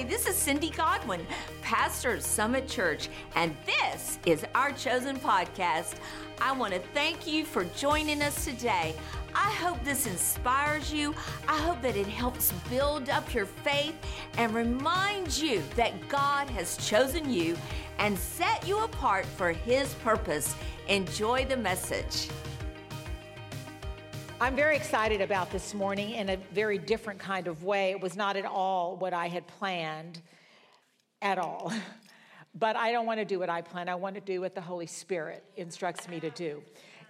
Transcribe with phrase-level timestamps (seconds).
[0.00, 1.26] Hi, this is Cindy Godwin,
[1.60, 5.96] pastor of Summit Church, and this is our chosen podcast.
[6.40, 8.94] I want to thank you for joining us today.
[9.34, 11.14] I hope this inspires you.
[11.46, 13.94] I hope that it helps build up your faith
[14.38, 17.54] and reminds you that God has chosen you
[17.98, 20.56] and set you apart for His purpose.
[20.88, 22.30] Enjoy the message.
[24.42, 27.90] I'm very excited about this morning in a very different kind of way.
[27.90, 30.22] It was not at all what I had planned
[31.20, 31.72] at all.
[32.52, 33.88] But I don't want to do what I plan.
[33.88, 36.64] I want to do what the Holy Spirit instructs me to do.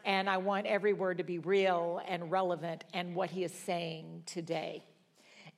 [0.04, 4.24] And I want every word to be real and relevant and what he is saying
[4.26, 4.84] today.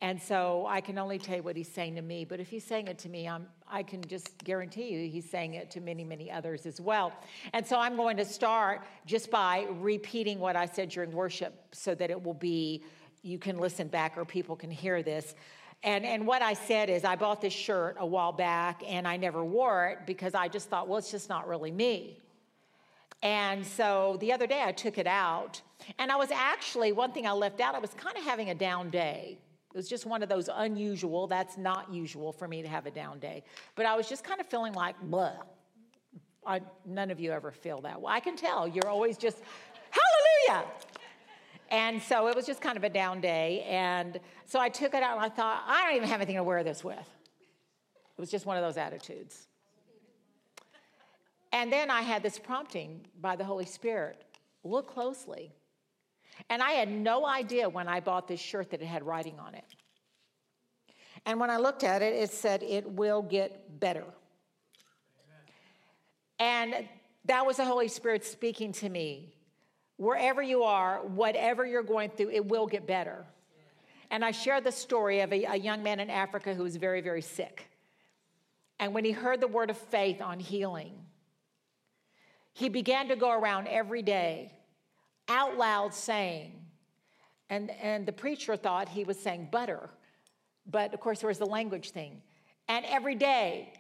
[0.03, 2.65] And so I can only tell you what he's saying to me, but if he's
[2.65, 6.03] saying it to me, I'm, I can just guarantee you he's saying it to many,
[6.03, 7.13] many others as well.
[7.53, 11.95] And so I'm going to start just by repeating what I said during worship so
[11.95, 12.83] that it will be,
[13.23, 15.37] you can listen back or people can hear this.
[15.85, 19.17] And, and what I said is, I bought this shirt a while back and I
[19.17, 22.19] never wore it because I just thought, well, it's just not really me.
[23.23, 25.61] And so the other day I took it out
[26.01, 28.55] and I was actually, one thing I left out, I was kind of having a
[28.57, 29.39] down day.
[29.73, 32.91] It was just one of those unusual, that's not usual for me to have a
[32.91, 33.43] down day.
[33.75, 35.33] But I was just kind of feeling like, blah.
[36.47, 38.01] I, none of you ever feel that.
[38.01, 38.69] Well, I can tell.
[38.69, 39.39] You're always just,
[39.91, 40.69] hallelujah.
[41.71, 43.65] And so it was just kind of a down day.
[43.67, 46.43] And so I took it out and I thought, I don't even have anything to
[46.43, 46.99] wear this with.
[46.99, 49.49] It was just one of those attitudes.
[51.51, 54.23] And then I had this prompting by the Holy Spirit
[54.65, 55.53] look closely.
[56.49, 59.55] And I had no idea when I bought this shirt that it had writing on
[59.55, 59.65] it.
[61.25, 64.05] And when I looked at it, it said, It will get better.
[66.41, 66.75] Amen.
[66.75, 66.89] And
[67.27, 69.35] that was the Holy Spirit speaking to me.
[69.97, 73.25] Wherever you are, whatever you're going through, it will get better.
[74.11, 77.01] And I shared the story of a, a young man in Africa who was very,
[77.01, 77.69] very sick.
[78.79, 80.93] And when he heard the word of faith on healing,
[82.53, 84.53] he began to go around every day
[85.33, 86.53] out loud saying,
[87.51, 89.91] and, and the preacher thought he was saying butter,
[90.67, 92.23] but of course there was the language thing.
[92.69, 93.73] And every day,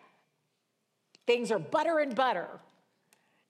[1.27, 2.49] things are butter and butter.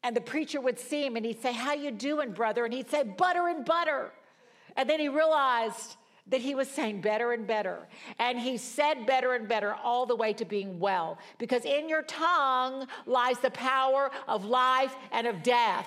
[0.03, 2.65] And the preacher would see him and he'd say, How you doing, brother?
[2.65, 4.13] And he'd say, Butter and butter.
[4.77, 5.97] And then he realized
[6.29, 7.89] that he was saying better and better.
[8.19, 11.19] And he said better and better all the way to being well.
[11.39, 15.87] Because in your tongue lies the power of life and of death.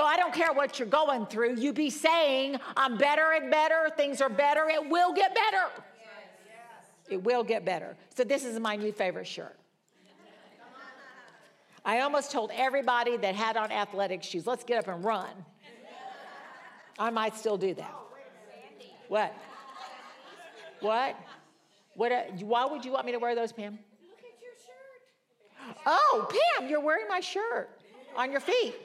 [0.00, 1.56] So I don't care what you're going through.
[1.56, 5.66] You be saying, I'm better and better, things are better, it will get better.
[7.10, 7.98] It will get better.
[8.08, 9.58] So this is my new favorite shirt.
[11.84, 15.28] I almost told everybody that had on athletic shoes, let's get up and run.
[16.98, 17.94] I might still do that.
[19.08, 19.34] What?
[20.80, 21.14] What?
[21.92, 22.10] What?
[22.10, 23.72] Uh, why would you want me to wear those, Pam?
[23.72, 23.80] Look
[24.20, 25.76] at your shirt.
[25.84, 27.68] Oh, Pam, you're wearing my shirt
[28.16, 28.76] on your feet.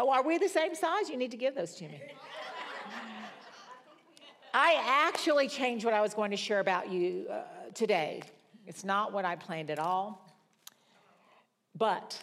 [0.00, 1.10] Oh, are we the same size?
[1.10, 2.00] You need to give those to me.
[4.54, 7.40] I actually changed what I was going to share about you uh,
[7.74, 8.22] today.
[8.68, 10.24] It's not what I planned at all.
[11.74, 12.16] But,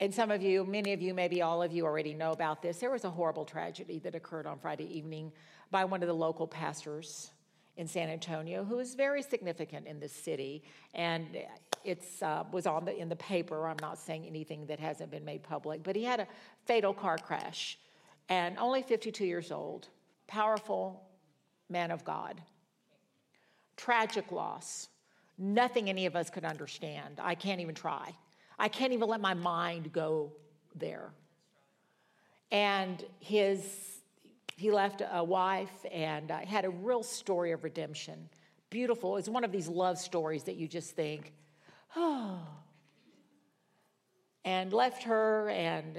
[0.00, 2.78] and some of you, many of you, maybe all of you already know about this.
[2.78, 5.30] There was a horrible tragedy that occurred on Friday evening
[5.70, 7.30] by one of the local pastors
[7.76, 10.64] in San Antonio who is very significant in this city.
[10.92, 11.36] And
[11.86, 13.66] it uh, was on the, in the paper.
[13.66, 16.26] I'm not saying anything that hasn't been made public, but he had a
[16.64, 17.78] fatal car crash
[18.28, 19.88] and only 52 years old,
[20.26, 21.02] powerful
[21.68, 22.40] man of God.
[23.76, 24.88] Tragic loss.
[25.38, 27.20] Nothing any of us could understand.
[27.22, 28.14] I can't even try.
[28.58, 30.32] I can't even let my mind go
[30.74, 31.10] there.
[32.50, 34.00] And his,
[34.56, 38.28] he left a wife and uh, had a real story of redemption.
[38.70, 39.18] Beautiful.
[39.18, 41.32] It's one of these love stories that you just think,
[44.44, 45.98] and left her and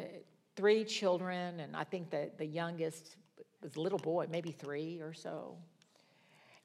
[0.55, 3.15] three children, and I think that the youngest
[3.61, 5.57] was a little boy, maybe three or so.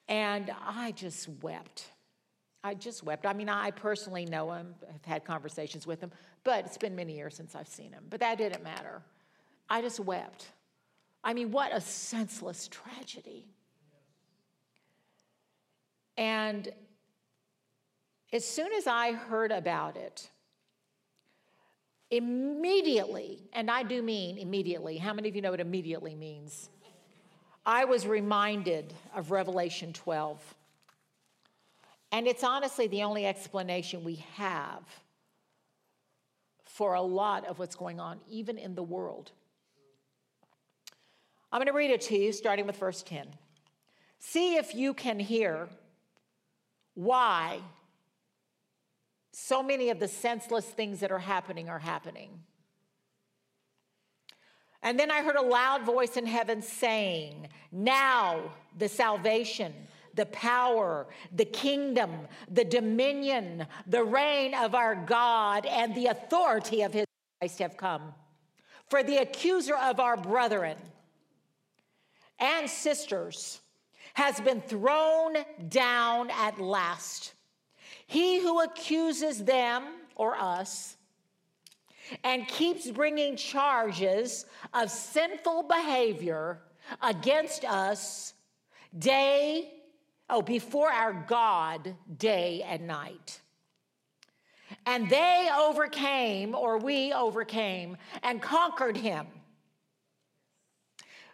[0.09, 1.87] And I just wept.
[2.65, 3.27] I just wept.
[3.27, 6.13] I mean, I personally know him, have had conversations with him,
[6.45, 8.05] but it's been many years since I've seen him.
[8.09, 9.03] But that didn't matter.
[9.69, 10.49] I just wept.
[11.25, 13.47] I mean, what a senseless tragedy.
[16.17, 16.71] And
[18.33, 20.31] as soon as I heard about it,
[22.11, 26.69] immediately, and I do mean immediately, how many of you know what immediately means?
[27.65, 30.55] I was reminded of Revelation 12.
[32.11, 34.83] And it's honestly the only explanation we have
[36.65, 39.31] for a lot of what's going on, even in the world.
[41.51, 43.27] I'm going to read it to you, starting with verse 10.
[44.19, 45.69] See if you can hear
[46.95, 47.61] why
[49.33, 52.41] so many of the senseless things that are happening are happening.
[54.83, 59.73] And then I heard a loud voice in heaven saying, Now the salvation,
[60.15, 62.11] the power, the kingdom,
[62.51, 67.07] the dominion, the reign of our God, and the authority of his
[67.41, 68.13] Christ have come.
[68.91, 70.77] For the accuser of our brethren
[72.39, 73.61] and sisters
[74.15, 75.37] has been thrown
[75.69, 77.35] down at last.
[78.13, 79.85] He who accuses them
[80.17, 80.99] or us
[82.23, 84.45] and keeps bringing charges
[84.75, 86.61] of sinful behavior
[87.01, 88.35] against us
[88.99, 89.73] day,
[90.29, 93.41] oh, before our God, day and night.
[94.85, 99.27] And they overcame, or we overcame, and conquered him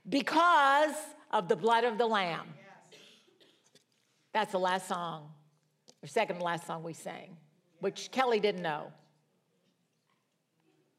[0.09, 0.95] because
[1.33, 2.55] of the blood of the Lamb.
[4.33, 5.33] That's the last song,
[6.03, 7.37] or second to last song we sang,
[7.81, 8.93] which Kelly didn't know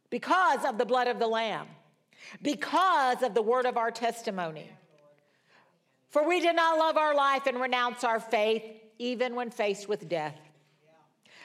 [0.09, 1.67] because of the blood of the Lamb,
[2.41, 4.69] because of the word of our testimony.
[6.09, 8.63] For we did not love our life and renounce our faith,
[8.97, 10.35] even when faced with death.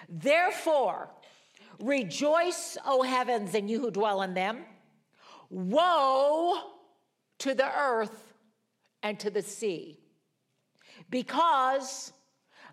[0.08, 1.10] Therefore,
[1.78, 4.64] rejoice, O heavens, and you who dwell in them.
[5.50, 6.58] Woe
[7.38, 8.32] to the earth
[9.02, 9.98] and to the sea,
[11.10, 12.13] because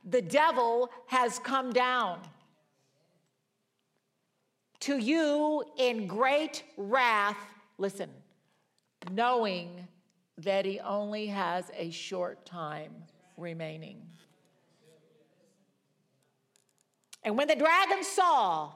[0.03, 2.19] the devil has come down
[4.81, 7.38] to you in great wrath,
[7.77, 8.09] listen,
[9.12, 9.88] knowing
[10.39, 12.92] that he only has a short time
[13.38, 14.01] remaining.
[17.24, 18.71] And when the dragon saw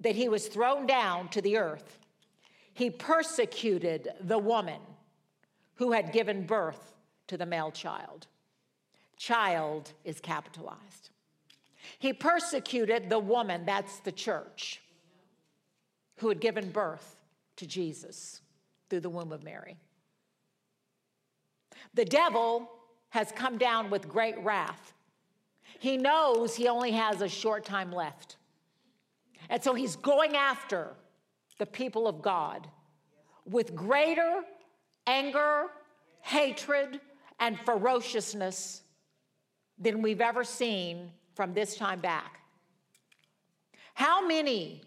[0.00, 1.98] that he was thrown down to the earth,
[2.74, 4.80] he persecuted the woman
[5.76, 6.92] who had given birth
[7.28, 8.26] to the male child.
[9.16, 11.10] Child is capitalized.
[11.98, 14.82] He persecuted the woman, that's the church
[16.18, 17.16] who had given birth
[17.56, 18.40] to Jesus
[18.88, 19.76] through the womb of Mary.
[21.94, 22.70] The devil
[23.10, 24.92] has come down with great wrath.
[25.78, 28.36] He knows he only has a short time left.
[29.48, 30.94] And so he's going after
[31.58, 32.66] the people of God
[33.44, 34.42] with greater
[35.06, 35.66] anger,
[36.20, 37.00] hatred,
[37.38, 38.82] and ferociousness
[39.78, 42.40] than we've ever seen from this time back.
[43.94, 44.82] How many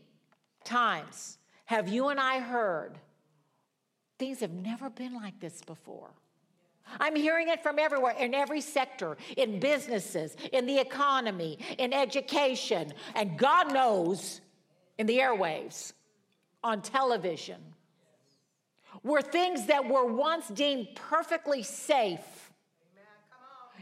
[0.63, 2.97] times have you and I heard
[4.17, 6.09] things have never been like this before?
[6.99, 12.93] I'm hearing it from everywhere, in every sector, in businesses, in the economy, in education,
[13.13, 14.41] and God knows
[14.97, 15.93] in the airwaves,
[16.63, 17.61] on television,
[19.03, 22.48] where things that were once deemed perfectly safe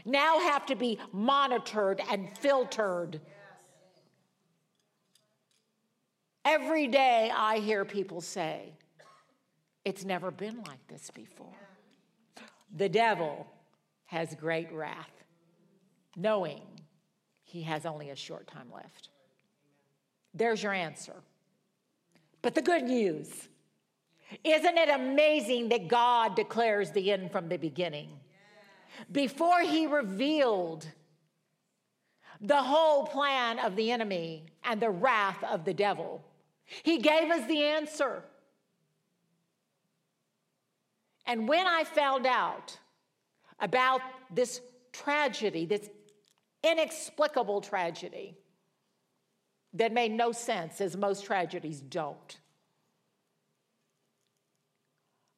[0.08, 3.20] now have to be monitored and filtered
[6.48, 8.72] Every day I hear people say,
[9.84, 11.52] It's never been like this before.
[12.74, 13.46] The devil
[14.06, 15.24] has great wrath,
[16.16, 16.62] knowing
[17.44, 19.10] he has only a short time left.
[20.32, 21.16] There's your answer.
[22.40, 23.48] But the good news
[24.44, 28.08] isn't it amazing that God declares the end from the beginning?
[29.10, 30.86] Before he revealed
[32.40, 36.24] the whole plan of the enemy and the wrath of the devil,
[36.82, 38.22] he gave us the answer.
[41.26, 42.78] And when I found out
[43.60, 44.60] about this
[44.92, 45.88] tragedy, this
[46.62, 48.36] inexplicable tragedy
[49.74, 52.38] that made no sense, as most tragedies don't,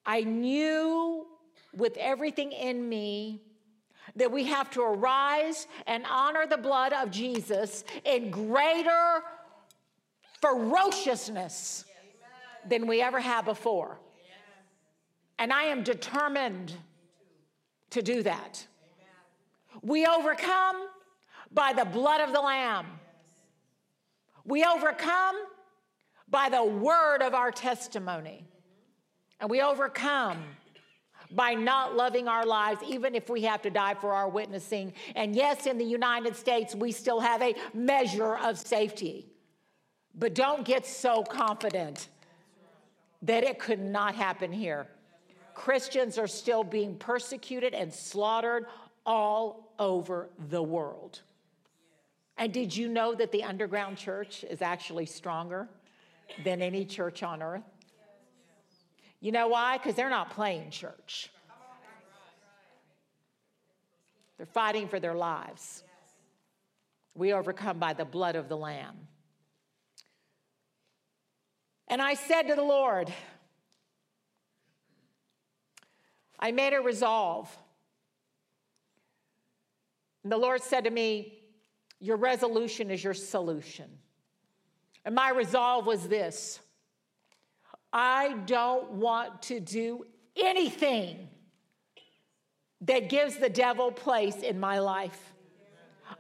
[0.07, 1.26] I knew
[1.77, 3.41] with everything in me
[4.17, 9.23] that we have to arise and honor the blood of Jesus in greater
[10.41, 11.85] ferociousness
[12.69, 13.99] than we ever have before.
[15.39, 16.75] And I am determined
[17.91, 18.67] to do that.
[19.83, 20.89] We overcome
[21.50, 22.87] by the blood of the Lamb.
[24.45, 25.37] We overcome
[26.29, 28.45] by the word of our testimony.
[29.41, 30.43] And we overcome
[31.32, 34.92] by not loving our lives, even if we have to die for our witnessing.
[35.14, 39.26] And yes, in the United States, we still have a measure of safety.
[40.14, 42.08] But don't get so confident
[43.22, 44.87] that it could not happen here.
[45.54, 48.66] Christians are still being persecuted and slaughtered
[49.04, 51.20] all over the world.
[52.38, 55.68] And did you know that the underground church is actually stronger
[56.44, 57.70] than any church on earth?
[59.21, 59.77] You know why?
[59.77, 61.31] Because they're not playing church.
[64.39, 65.85] They're fighting for their lives.
[67.15, 68.97] We overcome by the blood of the Lamb.
[71.89, 73.12] And I said to the Lord,
[76.39, 77.55] I made a resolve.
[80.23, 81.43] And the Lord said to me,
[81.99, 83.91] Your resolution is your solution.
[85.05, 86.61] And my resolve was this
[87.92, 90.04] I don't want to do
[90.37, 91.28] anything
[92.82, 95.32] that gives the devil place in my life.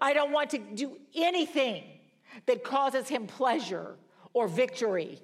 [0.00, 1.84] I don't want to do anything
[2.46, 3.96] that causes him pleasure
[4.32, 5.20] or victory.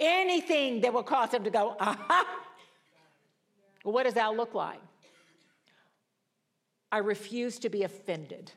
[0.00, 2.26] Anything that will cause him to go, aha.
[3.84, 4.80] Well, what does that look like?
[6.90, 8.50] I refuse to be offended.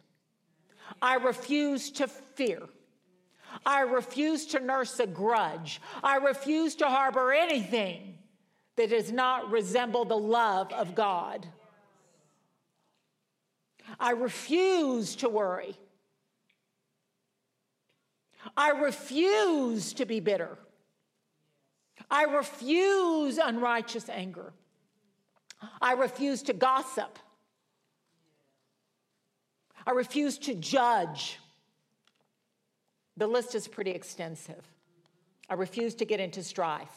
[1.01, 2.61] I refuse to fear.
[3.65, 5.81] I refuse to nurse a grudge.
[6.03, 8.15] I refuse to harbor anything
[8.75, 11.47] that does not resemble the love of God.
[13.99, 15.75] I refuse to worry.
[18.55, 20.57] I refuse to be bitter.
[22.09, 24.53] I refuse unrighteous anger.
[25.81, 27.17] I refuse to gossip.
[29.85, 31.39] I refuse to judge.
[33.17, 34.63] The list is pretty extensive.
[35.49, 36.91] I refuse to get into strife.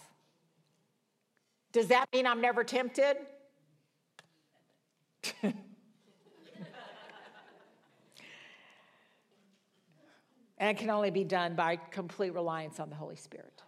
[1.72, 3.16] Does that mean I'm never tempted?
[5.42, 5.54] and
[10.58, 13.62] it can only be done by complete reliance on the Holy Spirit.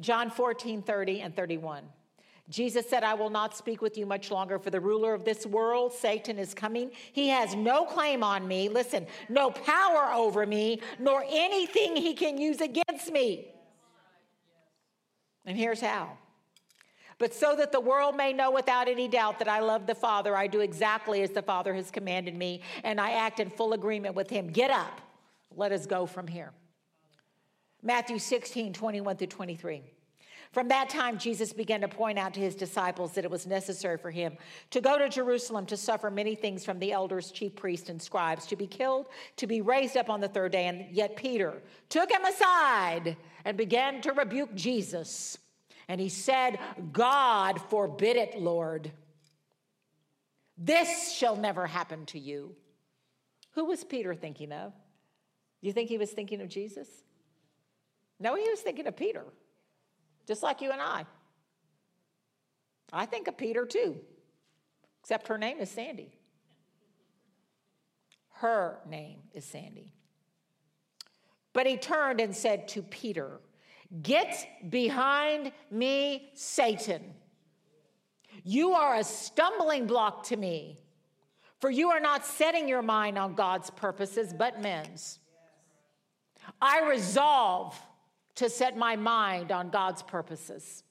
[0.00, 1.84] John 14, 30 and 31.
[2.50, 5.46] Jesus said, I will not speak with you much longer, for the ruler of this
[5.46, 6.90] world, Satan, is coming.
[7.12, 12.36] He has no claim on me, listen, no power over me, nor anything he can
[12.36, 13.48] use against me.
[15.46, 16.18] And here's how.
[17.18, 20.36] But so that the world may know without any doubt that I love the Father,
[20.36, 24.14] I do exactly as the Father has commanded me, and I act in full agreement
[24.14, 24.48] with him.
[24.48, 25.00] Get up.
[25.56, 26.52] Let us go from here.
[27.82, 29.82] Matthew 16, 21 through 23.
[30.52, 33.98] From that time, Jesus began to point out to his disciples that it was necessary
[33.98, 34.36] for him
[34.70, 38.46] to go to Jerusalem to suffer many things from the elders, chief priests, and scribes,
[38.46, 40.66] to be killed, to be raised up on the third day.
[40.66, 45.38] And yet Peter took him aside and began to rebuke Jesus.
[45.88, 46.58] And he said,
[46.92, 48.90] God forbid it, Lord.
[50.56, 52.54] This shall never happen to you.
[53.52, 54.72] Who was Peter thinking of?
[55.60, 56.88] You think he was thinking of Jesus?
[58.20, 59.24] No, he was thinking of Peter
[60.26, 61.04] just like you and I.
[62.92, 63.96] I think of Peter too,
[65.02, 66.12] except her name is Sandy.
[68.30, 69.92] Her name is Sandy.
[71.52, 73.40] But he turned and said to Peter,
[74.02, 77.14] Get behind me, Satan.
[78.42, 80.78] You are a stumbling block to me,
[81.60, 85.20] for you are not setting your mind on God's purposes, but men's.
[86.60, 87.80] I resolve
[88.36, 90.82] to set my mind on God's purposes.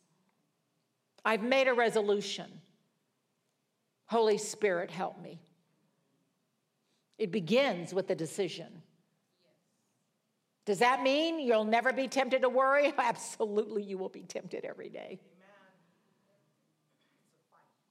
[1.26, 2.62] I've made a resolution.
[4.06, 5.42] Holy Spirit, help me.
[7.18, 8.82] It begins with a decision.
[10.66, 12.94] Does that mean you'll never be tempted to worry?
[12.98, 15.20] Absolutely, you will be tempted every day.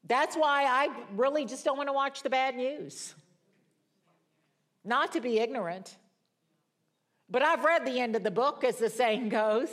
[0.04, 3.14] That's why I really just don't want to watch the bad news.
[4.84, 5.96] Not to be ignorant,
[7.32, 9.70] but I've read the end of the book, as the saying goes.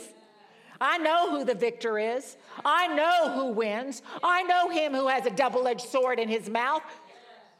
[0.80, 2.38] I know who the victor is.
[2.64, 4.02] I know who wins.
[4.24, 6.82] I know him who has a double edged sword in his mouth.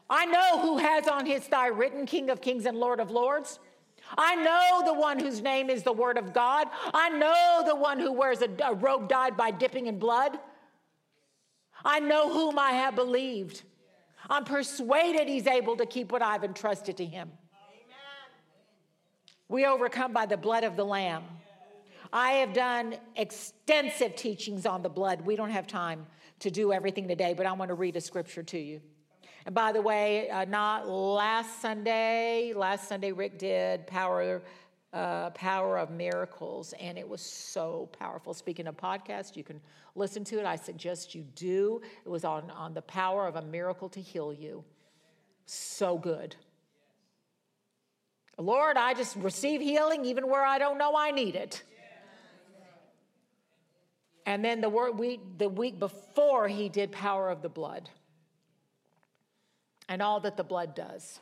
[0.09, 3.59] I know who has on his thigh written King of Kings and Lord of Lords.
[4.17, 6.67] I know the one whose name is the Word of God.
[6.93, 10.37] I know the one who wears a, a robe dyed by dipping in blood.
[11.85, 13.61] I know whom I have believed.
[14.29, 17.31] I'm persuaded he's able to keep what I've entrusted to him.
[19.51, 21.25] We overcome by the blood of the Lamb.
[22.13, 25.25] I have done extensive teachings on the blood.
[25.25, 26.07] We don't have time
[26.39, 28.79] to do everything today, but I want to read a scripture to you.
[29.45, 34.41] And by the way, uh, not last Sunday, last Sunday Rick did power
[34.93, 38.33] uh, power of miracles, and it was so powerful.
[38.33, 39.59] Speaking of podcasts, you can
[39.95, 40.45] listen to it.
[40.45, 41.81] I suggest you do.
[42.05, 44.63] It was on, on the power of a miracle to heal you.
[45.45, 46.37] So good.
[48.37, 51.63] Lord, I just receive healing even where I don't know I need it.
[54.25, 57.89] And then the, week, the week before, he did power of the blood
[59.89, 61.19] and all that the blood does.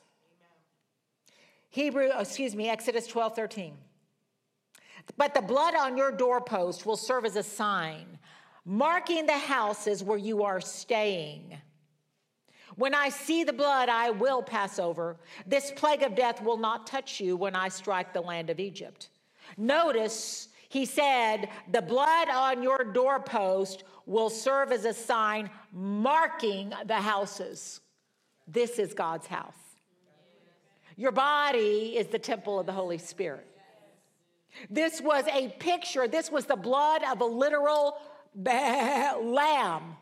[1.69, 3.73] Hebrew, oh, excuse me, Exodus 12, 13.
[5.17, 8.19] But the blood on your doorpost will serve as a sign,
[8.65, 11.57] marking the houses where you are staying.
[12.79, 15.17] When I see the blood, I will pass over.
[15.45, 19.09] This plague of death will not touch you when I strike the land of Egypt.
[19.57, 26.95] Notice he said, The blood on your doorpost will serve as a sign marking the
[26.95, 27.81] houses.
[28.47, 29.75] This is God's house.
[30.95, 33.45] Your body is the temple of the Holy Spirit.
[34.69, 37.97] This was a picture, this was the blood of a literal
[38.35, 39.97] lamb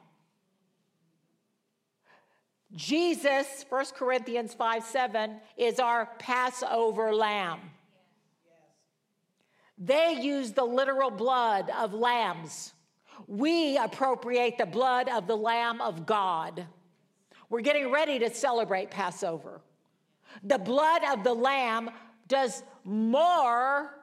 [2.77, 7.59] Jesus, 1 Corinthians 5 7, is our Passover lamb.
[9.79, 12.73] They use the literal blood of lambs.
[13.25, 16.67] We appropriate the blood of the Lamb of God.
[17.49, 19.61] We're getting ready to celebrate Passover.
[20.43, 21.89] The blood of the Lamb
[22.27, 23.96] does more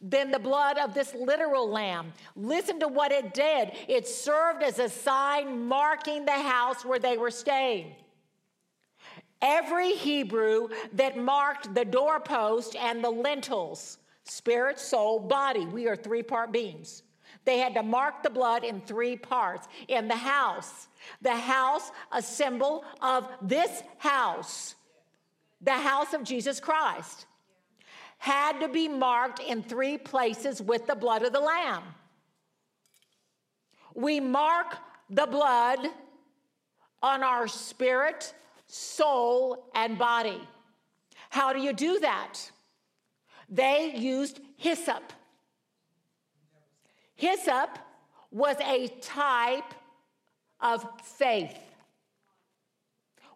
[0.00, 2.12] than the blood of this literal lamb.
[2.34, 7.18] Listen to what it did it served as a sign marking the house where they
[7.18, 7.94] were staying.
[9.42, 16.22] Every Hebrew that marked the doorpost and the lintels, spirit, soul, body, we are three
[16.22, 17.02] part beings.
[17.44, 19.66] They had to mark the blood in three parts.
[19.88, 20.88] In the house,
[21.22, 24.74] the house, a symbol of this house,
[25.62, 27.26] the house of Jesus Christ
[28.20, 31.82] had to be marked in three places with the blood of the Lamb.
[33.94, 34.76] We mark
[35.08, 35.78] the blood
[37.02, 38.34] on our spirit,
[38.66, 40.38] soul, and body.
[41.30, 42.38] How do you do that?
[43.48, 45.14] They used hyssop.
[47.16, 47.78] Hyssop
[48.30, 49.72] was a type
[50.60, 51.56] of faith.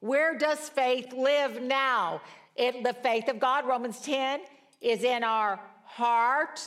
[0.00, 2.20] Where does faith live now?
[2.54, 4.40] It, the faith of God, Romans 10,
[4.84, 6.60] is in our heart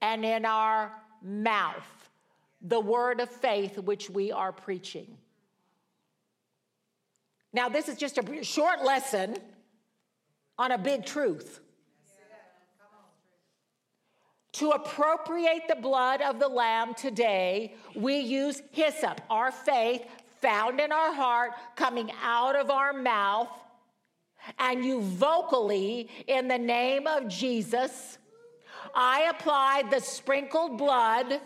[0.00, 0.90] and in our
[1.22, 2.10] mouth,
[2.62, 5.18] the word of faith which we are preaching.
[7.52, 9.36] Now, this is just a short lesson
[10.58, 11.60] on a big truth.
[14.54, 20.06] To appropriate the blood of the Lamb today, we use hyssop, our faith
[20.40, 23.48] found in our heart, coming out of our mouth
[24.58, 28.18] and you vocally, in the name of Jesus,
[28.94, 31.40] I apply the sprinkled blood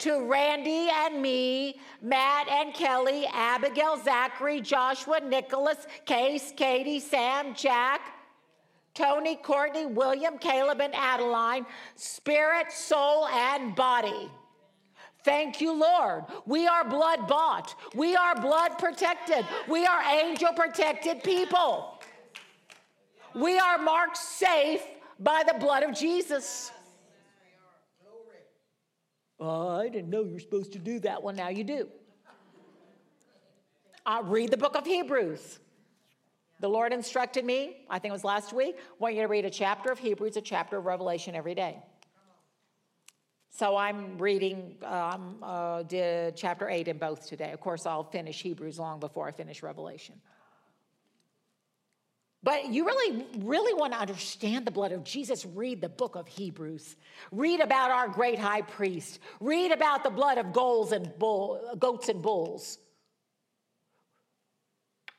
[0.00, 8.00] to Randy and me, Matt and Kelly, Abigail, Zachary, Joshua, Nicholas, Case, Katie, Sam, Jack,
[8.94, 14.30] Tony, Courtney, William, Caleb, and Adeline, spirit, soul, and body.
[15.28, 16.24] Thank you, Lord.
[16.46, 17.74] We are blood bought.
[17.94, 19.44] We are blood protected.
[19.68, 22.00] We are angel protected people.
[23.34, 24.80] We are marked safe
[25.20, 26.72] by the blood of Jesus.
[29.38, 31.22] Oh, I didn't know you're supposed to do that.
[31.22, 31.88] Well, now you do.
[34.06, 35.58] I read the book of Hebrews.
[36.60, 39.44] The Lord instructed me, I think it was last week, I want you to read
[39.44, 41.82] a chapter of Hebrews, a chapter of Revelation every day.
[43.50, 45.82] So I'm reading um, uh,
[46.36, 47.52] chapter 8 in both today.
[47.52, 50.14] Of course, I'll finish Hebrews long before I finish Revelation.
[52.42, 56.28] But you really, really want to understand the blood of Jesus, read the book of
[56.28, 56.96] Hebrews.
[57.32, 59.18] Read about our great high priest.
[59.40, 60.46] Read about the blood of
[60.92, 62.78] and, bull, goats and bulls.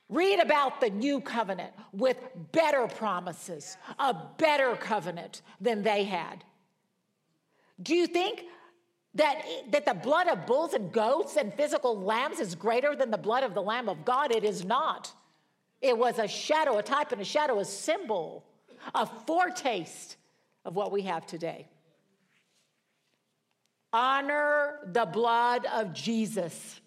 [0.07, 2.17] Read about the new covenant with
[2.51, 6.43] better promises, a better covenant than they had.
[7.81, 8.43] Do you think
[9.15, 13.17] that, that the blood of bulls and goats and physical lambs is greater than the
[13.17, 14.35] blood of the Lamb of God?
[14.35, 15.11] It is not.
[15.81, 18.43] It was a shadow, a type and a shadow, a symbol,
[18.93, 20.17] a foretaste
[20.65, 21.67] of what we have today.
[23.91, 26.79] Honor the blood of Jesus.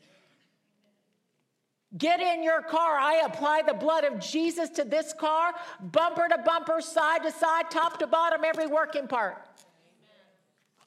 [1.98, 2.96] Get in your car.
[2.98, 7.70] I apply the blood of Jesus to this car, bumper to bumper, side to side,
[7.70, 9.44] top to bottom, every working part.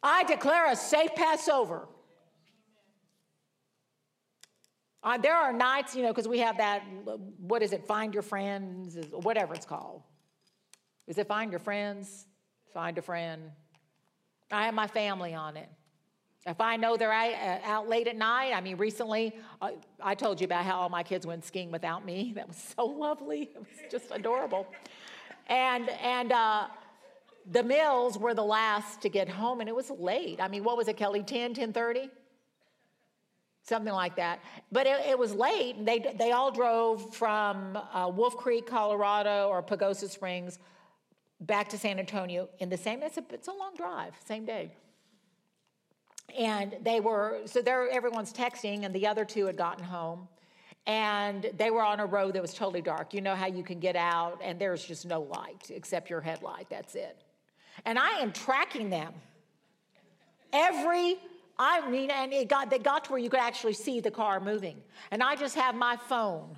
[0.06, 1.88] I declare a safe Passover.
[5.02, 6.84] Uh, there are nights, you know, because we have that,
[7.40, 10.04] what is it, find your friends, whatever it's called.
[11.08, 12.28] Is it find your friends?
[12.72, 13.50] Find a friend.
[14.52, 15.70] I have my family on it.
[16.46, 20.40] If I know they're uh, out late at night, I mean, recently uh, I told
[20.40, 22.32] you about how all my kids went skiing without me.
[22.36, 23.50] That was so lovely.
[23.56, 24.68] It was just adorable.
[25.48, 26.68] And, and, uh,
[27.52, 30.78] the mills were the last to get home and it was late i mean what
[30.78, 32.10] was it kelly 10 10.30
[33.64, 34.40] something like that
[34.72, 39.48] but it, it, was late and they, they all drove from uh, wolf creek colorado
[39.50, 40.60] or pagosa springs
[41.42, 44.72] back to san antonio in the same it's a, it's a long drive same day
[46.38, 50.28] and they were so there everyone's texting and the other two had gotten home
[50.88, 53.14] and they were on a road that was totally dark.
[53.14, 56.68] You know how you can get out and there's just no light except your headlight.
[56.70, 57.25] That's it.
[57.84, 59.14] And I am tracking them.
[60.54, 61.18] Every,
[61.60, 64.40] I mean, and it got, they got to where you could actually see the car
[64.40, 64.78] moving.
[65.12, 66.56] And I just have my phone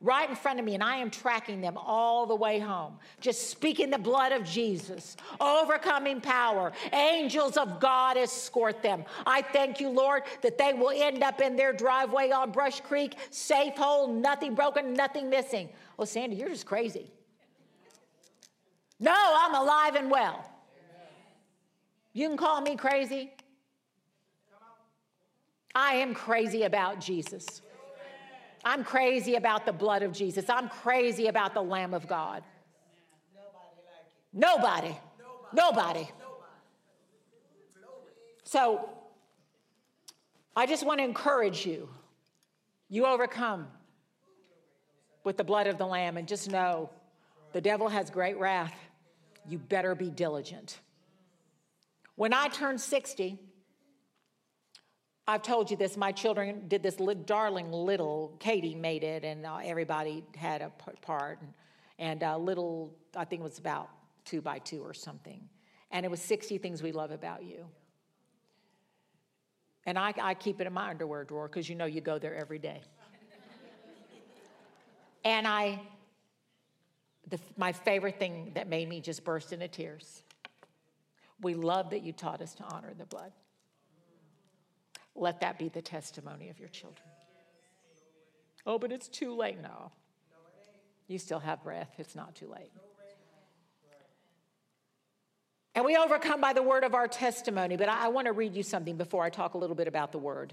[0.00, 2.98] right in front of me, and I am tracking them all the way home.
[3.20, 6.72] Just speaking the blood of Jesus, overcoming power.
[6.92, 9.04] Angels of God escort them.
[9.26, 13.14] I thank you, Lord, that they will end up in their driveway on Brush Creek,
[13.30, 15.68] safe, whole, nothing broken, nothing missing.
[15.96, 17.10] Well, Sandy, you're just crazy.
[19.00, 20.44] No, I'm alive and well.
[22.18, 23.30] You can call me crazy.
[25.72, 27.62] I am crazy about Jesus.
[28.64, 30.46] I'm crazy about the blood of Jesus.
[30.50, 32.42] I'm crazy about the Lamb of God.
[34.32, 34.96] Nobody.
[35.52, 36.08] Nobody.
[38.42, 38.90] So
[40.56, 41.88] I just want to encourage you.
[42.88, 43.68] You overcome
[45.22, 46.90] with the blood of the Lamb, and just know
[47.52, 48.74] the devil has great wrath.
[49.48, 50.80] You better be diligent.
[52.18, 53.38] When I turned 60,
[55.28, 55.96] I've told you this.
[55.96, 58.34] My children did this li- darling little.
[58.40, 61.40] Katie made it, and uh, everybody had a part.
[61.40, 61.52] And,
[62.00, 63.88] and uh, little, I think it was about
[64.24, 65.48] two by two or something.
[65.92, 67.66] And it was 60 things we love about you.
[69.86, 72.34] And I, I keep it in my underwear drawer because you know you go there
[72.34, 72.82] every day.
[75.24, 75.80] and I,
[77.28, 80.24] the, my favorite thing that made me just burst into tears.
[81.40, 83.32] We love that you taught us to honor the blood.
[85.14, 87.08] Let that be the testimony of your children.
[88.66, 89.60] Oh, but it's too late.
[89.60, 89.92] No.
[91.06, 91.94] You still have breath.
[91.98, 92.70] It's not too late.
[95.74, 97.76] And we overcome by the word of our testimony.
[97.76, 100.18] But I, want to read you something before I talk a little bit about the
[100.18, 100.52] word.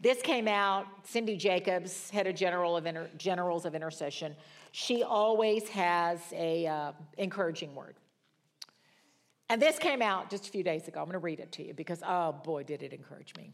[0.00, 4.34] This came out, Cindy Jacobs, head of general of inter, generals of intercession.
[4.72, 7.96] She always has a uh, encouraging word.
[9.50, 11.00] And this came out just a few days ago.
[11.00, 13.52] I'm going to read it to you because, oh boy, did it encourage me.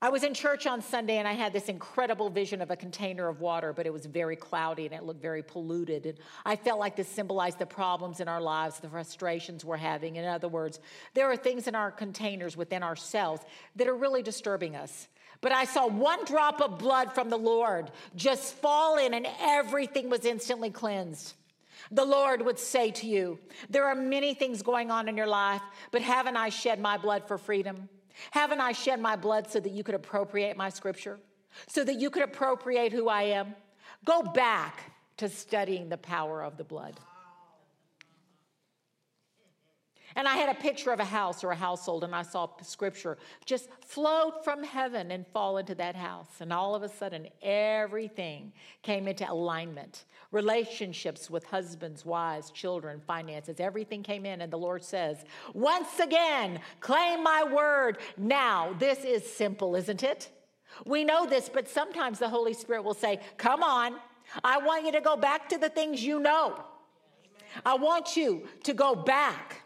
[0.00, 3.28] I was in church on Sunday and I had this incredible vision of a container
[3.28, 6.06] of water, but it was very cloudy and it looked very polluted.
[6.06, 10.16] And I felt like this symbolized the problems in our lives, the frustrations we're having.
[10.16, 10.80] In other words,
[11.12, 13.42] there are things in our containers within ourselves
[13.76, 15.08] that are really disturbing us.
[15.42, 20.08] But I saw one drop of blood from the Lord just fall in and everything
[20.08, 21.34] was instantly cleansed.
[21.90, 23.38] The Lord would say to you,
[23.70, 27.26] There are many things going on in your life, but haven't I shed my blood
[27.26, 27.88] for freedom?
[28.30, 31.18] Haven't I shed my blood so that you could appropriate my scripture?
[31.68, 33.54] So that you could appropriate who I am?
[34.04, 36.98] Go back to studying the power of the blood.
[40.16, 43.18] And I had a picture of a house or a household, and I saw scripture
[43.44, 46.40] just float from heaven and fall into that house.
[46.40, 48.52] And all of a sudden, everything
[48.82, 54.40] came into alignment relationships with husbands, wives, children, finances, everything came in.
[54.40, 55.24] And the Lord says,
[55.54, 58.74] Once again, claim my word now.
[58.78, 60.30] This is simple, isn't it?
[60.84, 63.96] We know this, but sometimes the Holy Spirit will say, Come on,
[64.42, 66.64] I want you to go back to the things you know.
[67.64, 69.62] I want you to go back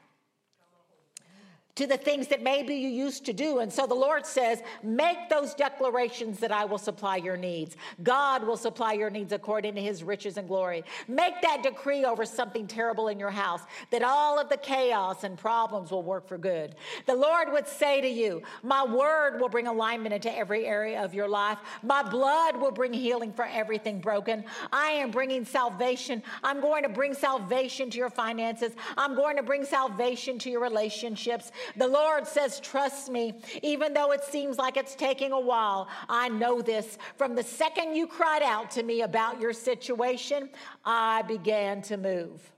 [1.76, 3.60] to the things that maybe you used to do.
[3.60, 7.76] And so the Lord says, make those declarations that I will supply your needs.
[8.02, 10.84] God will supply your needs according to his riches and glory.
[11.08, 15.38] Make that decree over something terrible in your house that all of the chaos and
[15.38, 16.74] problems will work for good.
[17.06, 21.14] The Lord would say to you, My word will bring alignment into every area of
[21.14, 21.58] your life.
[21.82, 24.44] My blood will bring healing for everything broken.
[24.72, 26.22] I am bringing salvation.
[26.42, 28.72] I'm going to bring salvation to your finances.
[28.96, 31.52] I'm going to bring salvation to your relationships.
[31.76, 35.88] The Lord says, Trust me, even though it seems like it's taking a while.
[36.08, 36.98] I know this.
[37.16, 40.50] From the second you cried out to me about your situation,
[40.84, 42.52] I began to move.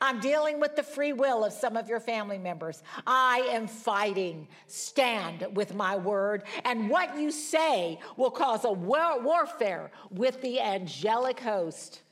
[0.00, 2.82] I'm dealing with the free will of some of your family members.
[3.06, 4.46] I am fighting.
[4.66, 6.44] Stand with my word.
[6.64, 12.02] And what you say will cause a war- warfare with the angelic host.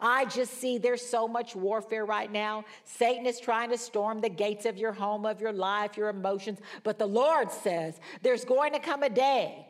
[0.00, 2.64] I just see there's so much warfare right now.
[2.84, 6.58] Satan is trying to storm the gates of your home, of your life, your emotions.
[6.82, 9.66] But the Lord says there's going to come a day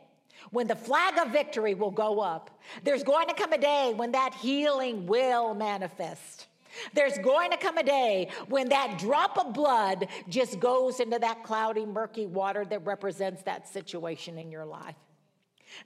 [0.51, 2.61] when the flag of victory will go up.
[2.83, 6.47] There's going to come a day when that healing will manifest.
[6.93, 11.43] There's going to come a day when that drop of blood just goes into that
[11.43, 14.95] cloudy, murky water that represents that situation in your life.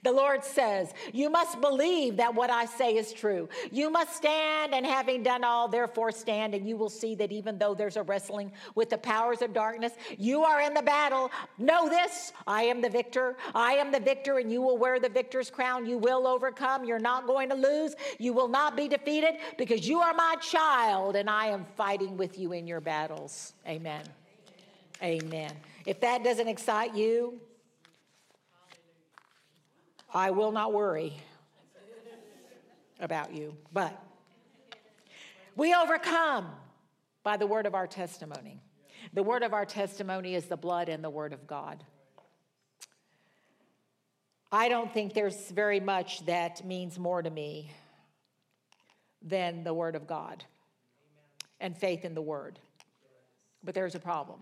[0.02, 3.48] The Lord says, You must believe that what I say is true.
[3.70, 7.58] You must stand, and having done all, therefore stand, and you will see that even
[7.58, 11.30] though there's a wrestling with the powers of darkness, you are in the battle.
[11.58, 13.36] Know this I am the victor.
[13.54, 15.86] I am the victor, and you will wear the victor's crown.
[15.86, 16.84] You will overcome.
[16.84, 17.94] You're not going to lose.
[18.18, 22.38] You will not be defeated because you are my child, and I am fighting with
[22.38, 23.54] you in your battles.
[23.66, 24.02] Amen.
[25.02, 25.22] Amen.
[25.24, 25.52] Amen.
[25.86, 27.40] If that doesn't excite you,
[30.14, 31.14] I will not worry
[33.00, 33.56] about you.
[33.72, 34.00] But
[35.56, 36.46] we overcome
[37.22, 38.60] by the word of our testimony.
[39.12, 41.82] The word of our testimony is the blood and the word of God.
[44.50, 47.72] I don't think there's very much that means more to me
[49.22, 50.44] than the word of God
[51.58, 52.58] and faith in the word.
[53.64, 54.40] But there's a problem.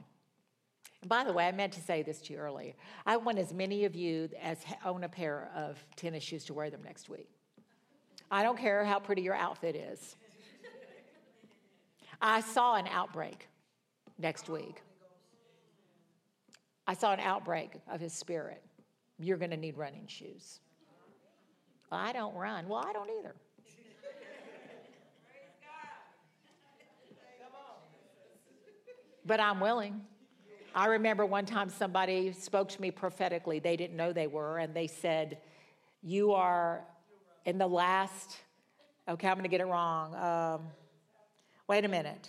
[1.06, 2.74] By the way, I meant to say this to you earlier.
[3.06, 6.68] I want as many of you as own a pair of tennis shoes to wear
[6.68, 7.30] them next week.
[8.30, 10.16] I don't care how pretty your outfit is.
[12.20, 13.48] I saw an outbreak
[14.18, 14.82] next week.
[16.86, 18.62] I saw an outbreak of his spirit.
[19.18, 20.60] You're going to need running shoes.
[21.90, 22.68] Well, I don't run.
[22.68, 23.34] Well, I don't either.
[29.24, 30.02] But I'm willing.
[30.74, 33.58] I remember one time somebody spoke to me prophetically.
[33.58, 35.38] They didn't know they were, and they said,
[36.02, 36.84] You are
[37.44, 38.36] in the last,
[39.08, 40.14] okay, I'm going to get it wrong.
[40.14, 40.68] Um,
[41.66, 42.28] wait a minute.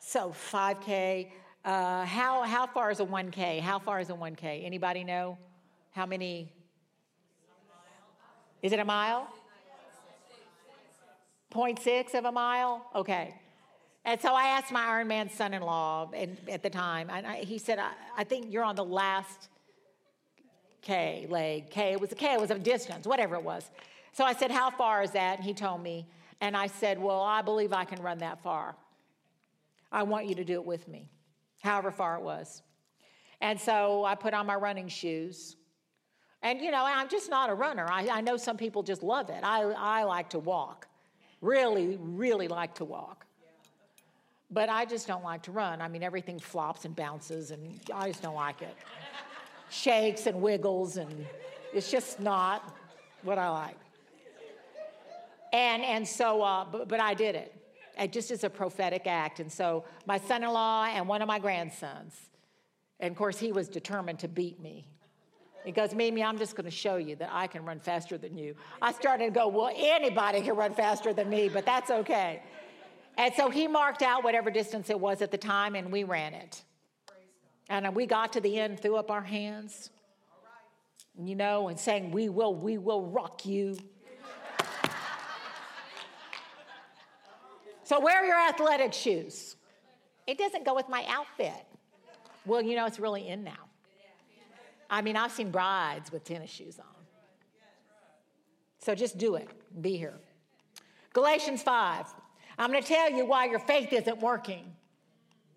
[0.00, 1.28] So 5K,
[1.64, 3.60] uh, how, how far is a 1K?
[3.60, 4.64] How far is a 1K?
[4.64, 5.38] Anybody know?
[5.92, 6.52] How many?
[8.62, 9.28] Is it a mile?
[11.52, 12.84] 0.6 of a mile?
[12.94, 13.34] Okay.
[14.04, 16.10] And so I asked my Iron Man son in law
[16.48, 19.48] at the time, and I, he said, I, I, think you're on the last
[20.80, 21.70] K leg.
[21.70, 23.70] K, it was a K, it was a distance, whatever it was.
[24.12, 25.38] So I said, How far is that?
[25.38, 26.06] And he told me.
[26.40, 28.74] And I said, Well, I believe I can run that far.
[29.92, 31.08] I want you to do it with me,
[31.62, 32.62] however far it was.
[33.40, 35.56] And so I put on my running shoes.
[36.42, 37.86] And, you know, I'm just not a runner.
[37.88, 39.40] I, I know some people just love it.
[39.44, 40.88] I, I like to walk,
[41.40, 43.21] really, really like to walk.
[44.52, 45.80] But I just don't like to run.
[45.80, 48.76] I mean, everything flops and bounces, and I just don't like it.
[49.70, 51.26] Shakes and wiggles, and
[51.72, 52.76] it's just not
[53.22, 53.76] what I like.
[55.54, 57.54] And, and so, uh, but, but I did it.
[57.98, 59.40] It just as a prophetic act.
[59.40, 62.14] And so my son in law and one of my grandsons,
[63.00, 64.86] and of course, he was determined to beat me.
[65.64, 68.36] He goes, Mimi, I'm just going to show you that I can run faster than
[68.36, 68.54] you.
[68.80, 72.42] I started to go, Well, anybody can run faster than me, but that's okay.
[73.16, 76.34] And so he marked out whatever distance it was at the time, and we ran
[76.34, 76.62] it.
[77.68, 79.90] And we got to the end, threw up our hands,
[81.18, 83.76] you know, and saying, We will, we will rock you.
[87.84, 89.56] so wear your athletic shoes.
[90.26, 91.66] It doesn't go with my outfit.
[92.46, 93.68] Well, you know, it's really in now.
[94.90, 96.86] I mean, I've seen brides with tennis shoes on.
[98.78, 99.48] So just do it.
[99.80, 100.18] Be here.
[101.12, 102.06] Galatians 5.
[102.62, 104.64] I'm going to tell you why your faith isn't working.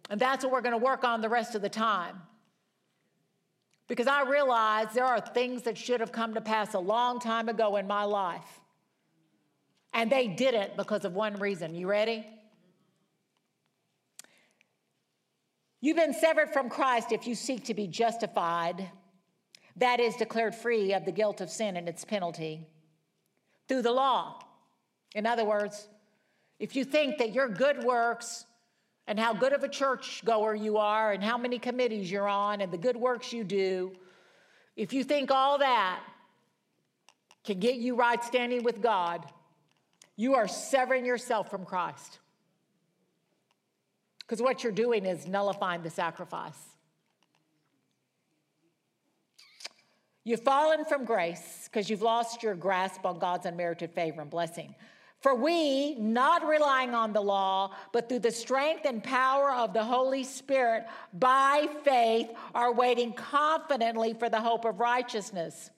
[0.09, 2.19] And that's what we're going to work on the rest of the time.
[3.87, 7.47] Because I realize there are things that should have come to pass a long time
[7.47, 8.59] ago in my life.
[9.93, 11.75] And they didn't because of one reason.
[11.75, 12.25] You ready?
[15.81, 18.89] You've been severed from Christ if you seek to be justified,
[19.75, 22.65] that is, declared free of the guilt of sin and its penalty,
[23.67, 24.39] through the law.
[25.13, 25.87] In other words,
[26.59, 28.45] if you think that your good works
[29.07, 32.61] and how good of a church goer you are and how many committees you're on
[32.61, 33.91] and the good works you do,
[34.75, 36.01] if you think all that
[37.43, 39.25] can get you right standing with God,
[40.15, 42.19] you are severing yourself from Christ.
[44.19, 46.59] Because what you're doing is nullifying the sacrifice.
[50.23, 54.73] You've fallen from grace because you've lost your grasp on God's unmerited favor and blessing.
[55.25, 59.83] For we, not relying on the law, but through the strength and power of the
[59.83, 65.71] Holy Spirit, by faith, are waiting confidently for the hope of righteousness.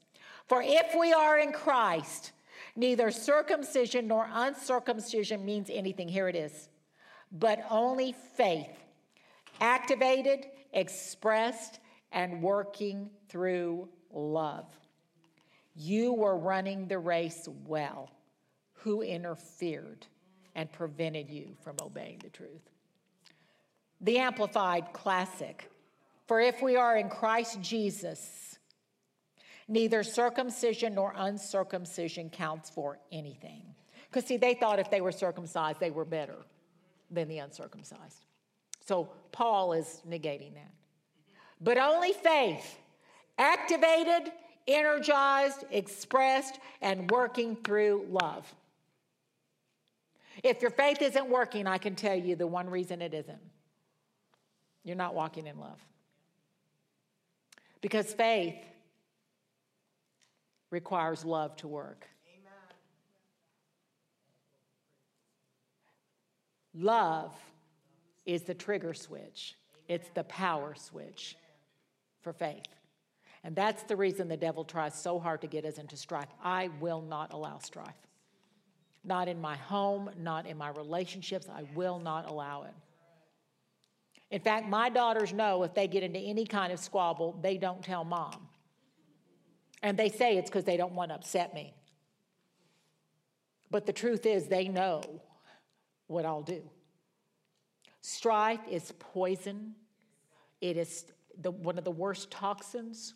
[0.50, 2.34] For if we are in Christ,
[2.76, 6.10] neither circumcision nor uncircumcision means anything.
[6.10, 6.68] Here it is.
[7.32, 8.78] But only faith,
[9.62, 11.80] activated, expressed,
[12.12, 14.66] and working through love.
[15.74, 18.12] You were running the race well
[18.78, 20.06] who interfered
[20.56, 22.70] and prevented you from obeying the truth.
[24.02, 25.70] The Amplified Classic
[26.28, 28.48] For if we are in Christ Jesus,
[29.68, 33.64] Neither circumcision nor uncircumcision counts for anything.
[34.10, 36.38] Because, see, they thought if they were circumcised, they were better
[37.12, 38.26] than the uncircumcised.
[38.86, 40.72] So, Paul is negating that.
[41.60, 42.78] But only faith,
[43.38, 44.32] activated,
[44.68, 48.54] energized, expressed, and working through love.
[50.44, 53.42] If your faith isn't working, I can tell you the one reason it isn't.
[54.84, 55.80] You're not walking in love.
[57.82, 58.56] Because faith
[60.70, 62.08] requires love to work.
[66.74, 67.34] Love
[68.26, 69.56] is the trigger switch,
[69.88, 71.36] it's the power switch
[72.22, 72.68] for faith.
[73.44, 76.28] And that's the reason the devil tries so hard to get us into strife.
[76.44, 78.07] I will not allow strife.
[79.08, 81.48] Not in my home, not in my relationships.
[81.50, 82.74] I will not allow it.
[84.30, 87.82] In fact, my daughters know if they get into any kind of squabble, they don't
[87.82, 88.50] tell mom.
[89.82, 91.74] And they say it's because they don't want to upset me.
[93.72, 95.02] But the truth is, they know
[96.08, 96.62] what I'll do.
[98.02, 99.76] Strife is poison,
[100.60, 101.06] it is
[101.40, 103.14] the, one of the worst toxins,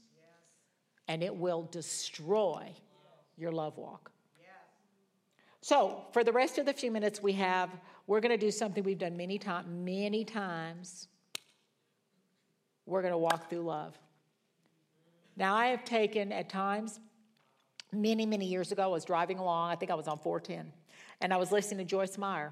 [1.10, 2.70] and it will destroy
[3.38, 4.12] your love walk.
[5.62, 7.70] So, for the rest of the few minutes we have,
[8.08, 11.08] we're going to do something we've done many times, many times.
[12.88, 13.98] We're going to walk through love.
[15.38, 17.00] Now, I have taken at times,
[17.92, 20.74] many, many years ago, I was driving along, I think I was on 410,
[21.22, 22.52] and I was listening to Joyce Meyer.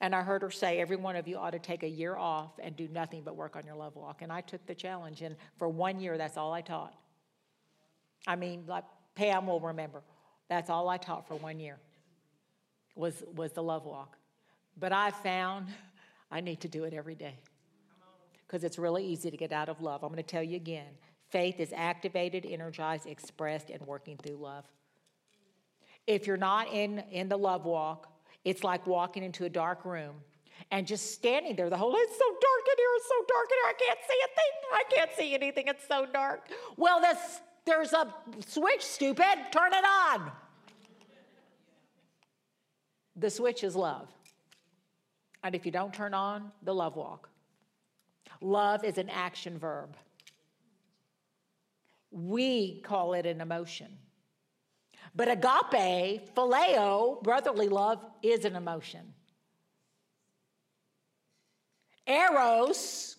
[0.00, 2.52] And I heard her say, Every one of you ought to take a year off
[2.58, 4.22] and do nothing but work on your love walk.
[4.22, 6.94] And I took the challenge, and for one year, that's all I taught.
[8.26, 10.02] I mean, like Pam will remember,
[10.50, 11.78] that's all I taught for one year
[12.96, 14.18] was, was the love walk.
[14.76, 15.68] But I found
[16.30, 17.36] I need to do it every day
[18.46, 20.02] because it's really easy to get out of love.
[20.02, 20.88] I'm going to tell you again
[21.30, 24.64] faith is activated, energized, expressed, and working through love.
[26.08, 28.08] If you're not in, in the love walk,
[28.44, 30.16] it's like walking into a dark room
[30.72, 33.56] and just standing there the whole it's so dark in here, it's so dark in
[33.56, 36.48] here, I can't see a thing, I can't see anything, it's so dark.
[36.76, 38.12] Well, this, there's a
[38.46, 40.30] switch, stupid, turn it on.
[43.16, 44.08] The switch is love.
[45.42, 47.28] And if you don't turn on, the love walk.
[48.40, 49.96] Love is an action verb.
[52.10, 53.88] We call it an emotion.
[55.14, 59.12] But agape, phileo, brotherly love, is an emotion.
[62.06, 63.16] Eros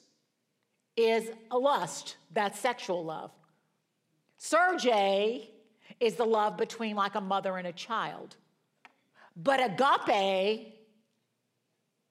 [0.98, 3.32] is a lust, that's sexual love.
[4.42, 5.48] Storge
[6.00, 8.36] is the love between like a mother and a child.
[9.36, 10.74] But agape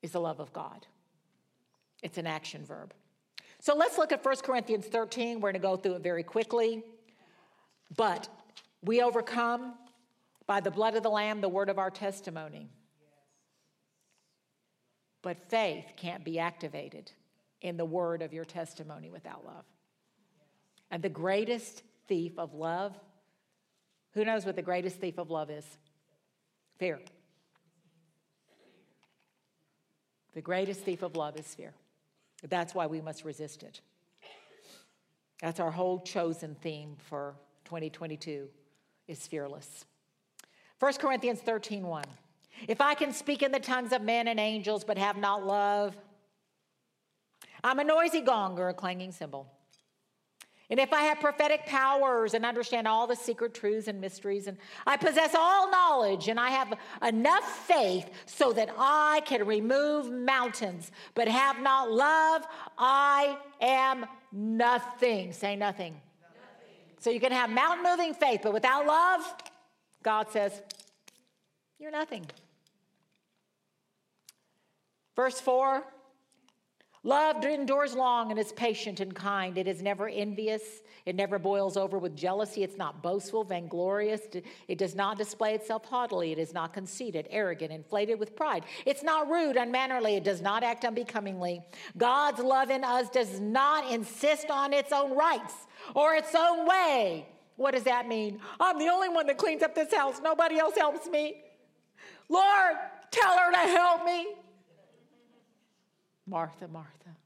[0.02, 0.86] is the love of God.
[2.02, 2.94] It's an action verb.
[3.58, 5.36] So let's look at 1 Corinthians 13.
[5.36, 6.82] We're going to go through it very quickly.
[7.96, 8.28] But
[8.82, 9.74] we overcome
[10.46, 12.70] by the blood of the Lamb, the word of our testimony.
[15.22, 17.12] But faith can't be activated
[17.60, 19.64] in the word of your testimony without love.
[20.90, 22.98] And the greatest thief of love,
[24.14, 25.64] who knows what the greatest thief of love is?
[26.76, 26.98] Fear.
[30.34, 31.72] The greatest thief of love is fear.
[32.42, 33.80] That's why we must resist it.
[35.40, 38.48] That's our whole chosen theme for 2022
[39.06, 39.84] is fearless.
[40.80, 42.04] 1 Corinthians 13 1.
[42.66, 45.96] If I can speak in the tongues of men and angels but have not love,
[47.62, 49.46] I'm a noisy gong or a clanging cymbal.
[50.70, 54.56] And if I have prophetic powers and understand all the secret truths and mysteries, and
[54.86, 60.92] I possess all knowledge, and I have enough faith so that I can remove mountains,
[61.14, 62.46] but have not love,
[62.78, 65.32] I am nothing.
[65.32, 65.94] Say nothing.
[65.94, 66.76] nothing.
[67.00, 69.22] So you can have mountain moving faith, but without love,
[70.04, 70.62] God says,
[71.80, 72.26] you're nothing.
[75.16, 75.84] Verse 4
[77.02, 79.56] Love endures long and is patient and kind.
[79.56, 80.62] It is never envious.
[81.06, 82.62] It never boils over with jealousy.
[82.62, 84.20] It's not boastful, vainglorious.
[84.68, 86.30] It does not display itself haughtily.
[86.32, 88.64] It is not conceited, arrogant, inflated with pride.
[88.84, 90.16] It's not rude, unmannerly.
[90.16, 91.62] It does not act unbecomingly.
[91.96, 95.54] God's love in us does not insist on its own rights
[95.94, 97.26] or its own way.
[97.56, 98.40] What does that mean?
[98.58, 100.20] I'm the only one that cleans up this house.
[100.22, 101.42] Nobody else helps me.
[102.28, 102.76] Lord,
[103.10, 104.34] tell her to help me.
[106.30, 107.16] Martha, Martha.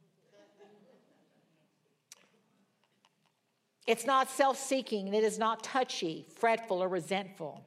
[3.86, 7.62] It's not self seeking, it is not touchy, fretful, or resentful.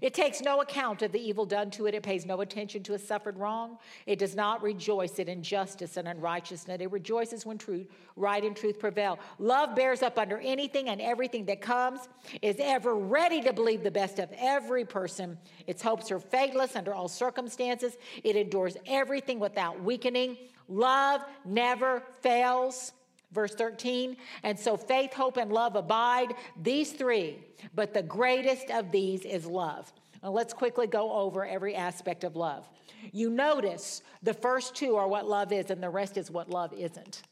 [0.00, 1.94] It takes no account of the evil done to it.
[1.94, 3.78] It pays no attention to a suffered wrong.
[4.06, 6.80] It does not rejoice at injustice and unrighteousness.
[6.80, 9.18] It rejoices when truth, right and truth prevail.
[9.38, 12.08] Love bears up under anything and everything that comes,
[12.42, 15.38] is ever ready to believe the best of every person.
[15.66, 17.96] Its hopes are faithless under all circumstances.
[18.24, 20.36] It endures everything without weakening.
[20.68, 22.92] Love never fails.
[23.32, 27.38] Verse 13, and so faith, hope, and love abide, these three,
[27.74, 29.92] but the greatest of these is love.
[30.22, 32.68] Now let's quickly go over every aspect of love.
[33.12, 36.72] You notice the first two are what love is, and the rest is what love
[36.72, 37.22] isn't.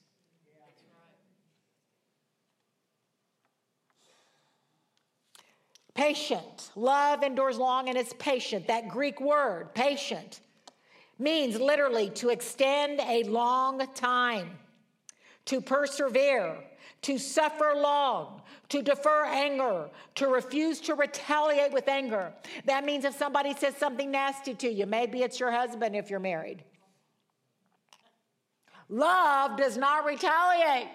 [5.95, 6.71] Patient.
[6.77, 8.69] Love endures long and is patient.
[8.69, 10.41] That Greek word, patient,
[11.19, 14.51] means literally to extend a long time
[15.49, 16.57] to persevere,
[17.01, 22.31] to suffer long, to defer anger, to refuse to retaliate with anger.
[22.67, 26.21] That means if somebody says something nasty to you, maybe it's your husband if you're
[26.21, 26.65] married.
[28.91, 30.89] Love does not retaliate.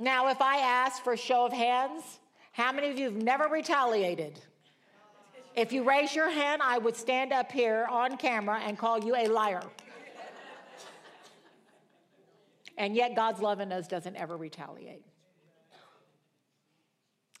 [0.00, 2.02] Now, if I ask for a show of hands,
[2.50, 4.40] how many of you have never retaliated?
[5.54, 9.14] If you raise your hand, I would stand up here on camera and call you
[9.14, 9.62] a liar.
[12.78, 15.04] And yet, God's love in us doesn't ever retaliate.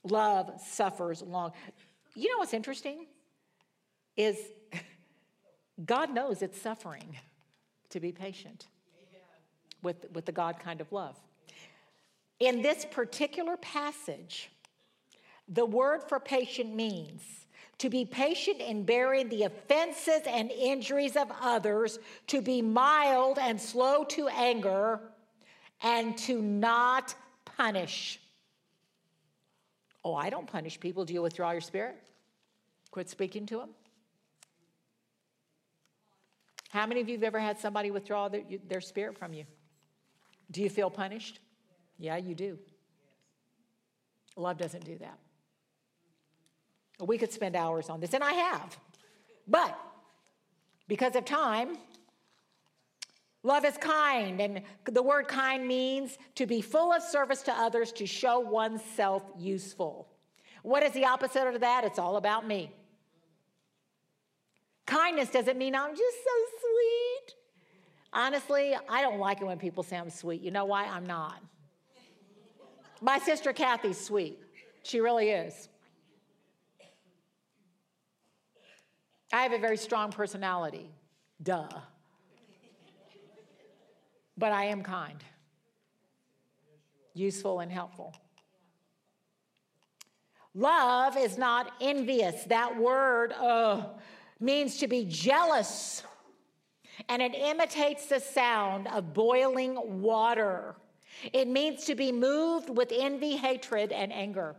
[0.02, 1.52] Love suffers long.
[2.14, 3.06] You know what's interesting?
[4.16, 4.36] Is
[5.84, 7.16] God knows it's suffering
[7.90, 8.66] to be patient
[9.82, 11.16] with, with the God kind of love.
[12.40, 14.50] In this particular passage,
[15.48, 17.22] the word for patient means
[17.78, 23.60] to be patient in bearing the offenses and injuries of others, to be mild and
[23.60, 25.00] slow to anger,
[25.82, 27.14] and to not
[27.44, 28.20] punish.
[30.04, 31.04] Oh, I don't punish people.
[31.04, 31.96] Do you withdraw your spirit?
[32.90, 33.70] Quit speaking to them?
[36.70, 39.44] How many of you have ever had somebody withdraw their, their spirit from you?
[40.50, 41.40] Do you feel punished?
[41.98, 42.58] Yeah, you do.
[44.36, 45.18] Love doesn't do that.
[47.00, 48.76] We could spend hours on this, and I have.
[49.46, 49.78] But
[50.88, 51.76] because of time,
[53.44, 57.92] Love is kind, and the word kind means to be full of service to others,
[57.92, 60.08] to show oneself useful.
[60.62, 61.84] What is the opposite of that?
[61.84, 62.72] It's all about me.
[64.86, 66.30] Kindness doesn't mean I'm just so
[66.60, 67.34] sweet.
[68.12, 70.40] Honestly, I don't like it when people say I'm sweet.
[70.40, 70.86] You know why?
[70.86, 71.40] I'm not.
[73.00, 74.40] My sister Kathy's sweet.
[74.82, 75.68] She really is.
[79.32, 80.90] I have a very strong personality.
[81.40, 81.68] Duh
[84.38, 85.22] but I am kind,
[87.14, 88.14] useful, and helpful.
[90.54, 92.44] Love is not envious.
[92.44, 93.84] That word uh,
[94.40, 96.02] means to be jealous,
[97.08, 100.76] and it imitates the sound of boiling water.
[101.32, 104.54] It means to be moved with envy, hatred, and anger.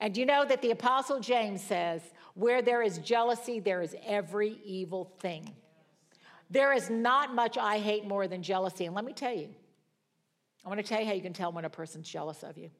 [0.00, 2.02] And you know that the Apostle James says,
[2.34, 5.54] where there is jealousy, there is every evil thing.
[6.50, 8.86] There is not much I hate more than jealousy.
[8.86, 9.48] And let me tell you,
[10.64, 12.70] I want to tell you how you can tell when a person's jealous of you.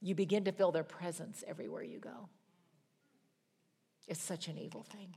[0.00, 2.28] You begin to feel their presence everywhere you go.
[4.06, 5.14] It's such an evil thing.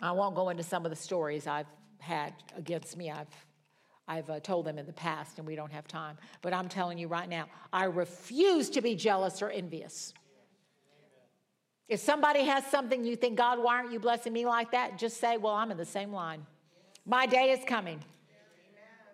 [0.00, 1.66] I won't go into some of the stories I've
[1.98, 3.10] had against me.
[3.10, 3.28] I've
[4.10, 6.16] I've uh, told them in the past, and we don't have time.
[6.40, 7.44] But I'm telling you right now,
[7.74, 10.14] I refuse to be jealous or envious.
[11.88, 14.98] If somebody has something you think, God, why aren't you blessing me like that?
[14.98, 16.44] Just say, Well, I'm in the same line.
[17.06, 18.00] My day is coming.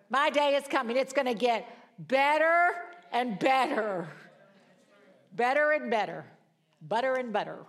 [0.09, 0.97] My day is coming.
[0.97, 1.67] It's going to get
[1.97, 2.71] better
[3.11, 4.07] and better.
[5.33, 6.25] Better and better.
[6.81, 7.59] Butter and butter.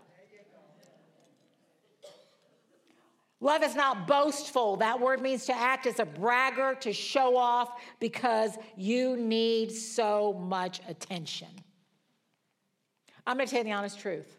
[3.41, 4.77] Love is not boastful.
[4.77, 10.33] That word means to act as a bragger, to show off because you need so
[10.33, 11.49] much attention.
[13.27, 14.37] I'm going to tell you the honest truth.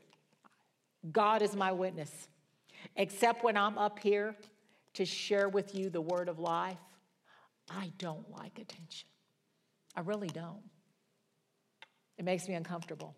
[1.11, 2.27] God is my witness.
[2.95, 4.35] Except when I'm up here
[4.93, 6.77] to share with you the word of life,
[7.69, 9.07] I don't like attention.
[9.95, 10.63] I really don't.
[12.17, 13.15] It makes me uncomfortable.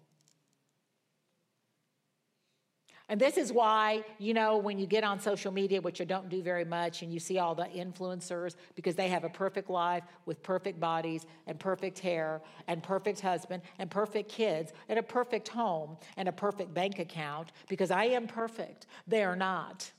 [3.10, 6.30] And this is why, you know, when you get on social media, which I don't
[6.30, 10.03] do very much, and you see all the influencers because they have a perfect life
[10.28, 15.47] with perfect bodies and perfect hair and perfect husband and perfect kids and a perfect
[15.47, 18.86] home and a perfect bank account because I am perfect.
[19.07, 19.91] They are not.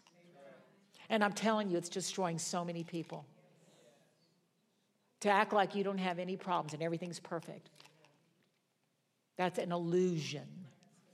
[1.09, 3.27] And I'm telling you, it's destroying so many people.
[5.21, 7.71] To act like you don't have any problems and everything's perfect.
[9.37, 10.47] That's an illusion.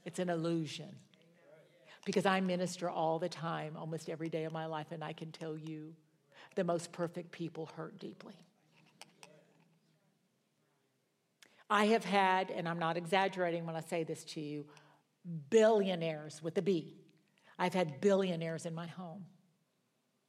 [0.05, 0.95] It's an illusion.
[2.07, 5.29] Because I minister all the time, almost every day of my life, and I can
[5.33, 5.93] tell you
[6.55, 8.33] the most perfect people hurt deeply.
[11.69, 14.65] I have had, and I'm not exaggerating when I say this to you,
[15.49, 16.95] billionaires with a B.
[17.59, 19.25] I've had billionaires in my home.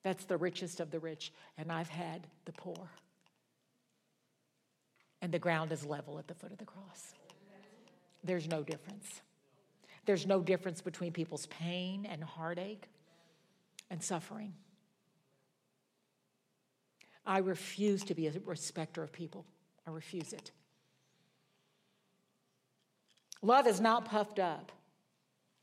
[0.03, 2.91] That's the richest of the rich, and I've had the poor.
[5.22, 7.14] And the ground is level at the foot of the cross.
[8.24, 9.20] There's no difference.
[10.09, 12.88] There's no difference between people's pain and heartache
[13.90, 14.54] and suffering.
[17.26, 19.44] I refuse to be a respecter of people.
[19.86, 20.50] I refuse it.
[23.42, 24.72] Love is not puffed up.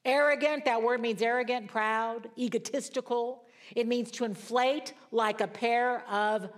[0.06, 3.46] Arrogant, that word means arrogant, proud, egotistical.
[3.76, 6.50] It means to inflate like a pair of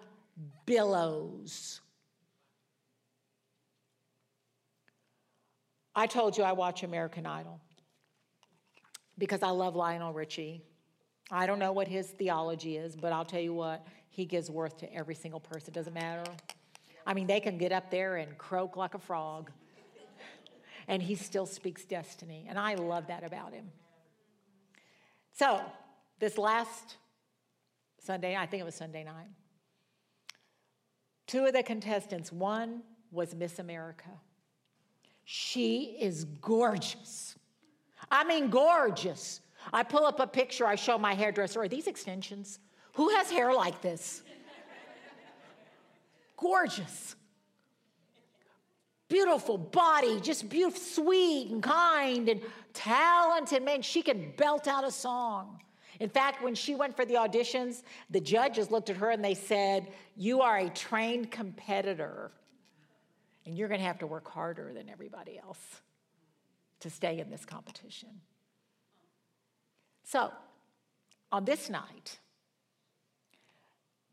[0.66, 1.80] billows.
[5.96, 7.62] I told you I watch American Idol
[9.18, 10.62] because I love Lionel Richie.
[11.30, 14.78] I don't know what his theology is, but I'll tell you what, he gives worth
[14.78, 15.74] to every single person.
[15.74, 16.30] Doesn't matter.
[17.06, 19.52] I mean, they can get up there and croak like a frog
[20.88, 22.46] and he still speaks destiny.
[22.48, 23.70] And I love that about him.
[25.34, 25.62] So,
[26.20, 26.98] this last
[28.02, 29.28] Sunday, I think it was Sunday night,
[31.28, 34.10] two of the contestants, one was Miss America.
[35.26, 37.37] She is gorgeous.
[38.10, 39.42] I mean, gorgeous.
[39.74, 42.60] I pull up a picture, I show my hairdresser, are these extensions?
[42.94, 44.24] Who has hair like this?
[46.38, 47.16] gorgeous
[49.10, 52.42] beautiful body, just beautiful, sweet and kind and
[52.74, 53.64] talented.
[53.64, 55.62] Man, she can belt out a song.
[56.00, 59.34] In fact, when she went for the auditions, the judges looked at her and they
[59.34, 62.32] said, You are a trained competitor,
[63.46, 65.82] and you're going to have to work harder than everybody else
[66.80, 68.10] to stay in this competition.
[70.04, 70.32] So,
[71.32, 72.20] on this night,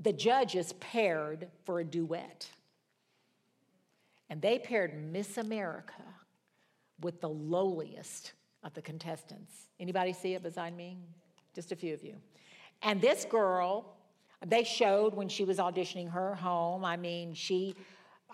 [0.00, 2.50] the judges paired for a duet.
[4.28, 6.02] And they paired Miss America
[7.00, 9.52] with the lowliest of the contestants.
[9.78, 10.98] Anybody see it beside me?
[11.54, 12.16] Just a few of you.
[12.82, 13.96] And this girl,
[14.44, 16.84] they showed when she was auditioning her home.
[16.84, 17.74] I mean, she,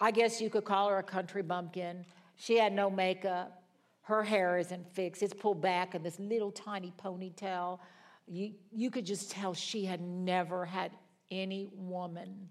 [0.00, 2.04] I guess you could call her a country bumpkin.
[2.36, 3.59] She had no makeup.
[4.02, 5.22] Her hair isn't fixed.
[5.22, 7.78] It's pulled back in this little tiny ponytail.
[8.26, 10.92] You, you could just tell she had never had
[11.30, 12.48] any woman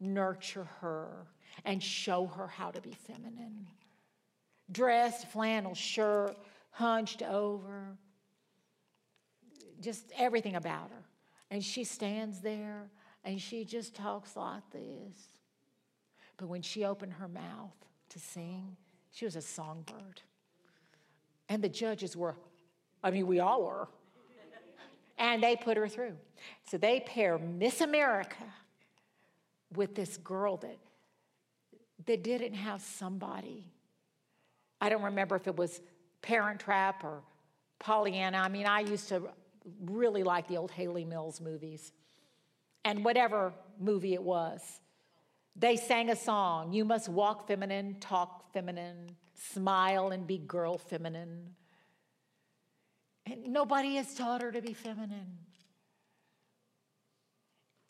[0.00, 1.26] nurture her
[1.64, 3.66] and show her how to be feminine.
[4.70, 6.36] Dressed, flannel shirt,
[6.70, 7.96] hunched over,
[9.80, 11.04] just everything about her.
[11.50, 12.90] And she stands there
[13.24, 15.28] and she just talks like this.
[16.36, 17.74] But when she opened her mouth
[18.10, 18.76] to sing,
[19.10, 20.20] she was a songbird.
[21.48, 22.36] And the judges were,
[23.02, 23.88] I mean, we all were.
[25.18, 26.16] And they put her through.
[26.70, 28.44] So they pair Miss America
[29.74, 30.78] with this girl that
[32.06, 33.64] that didn't have somebody.
[34.80, 35.80] I don't remember if it was
[36.22, 37.22] Parent Trap or
[37.78, 38.38] Pollyanna.
[38.38, 39.28] I mean, I used to
[39.84, 41.92] really like the old Hayley Mills movies.
[42.84, 44.80] And whatever movie it was,
[45.56, 51.54] they sang a song You must walk feminine, talk feminine, smile and be girl feminine.
[53.26, 55.38] And nobody has taught her to be feminine.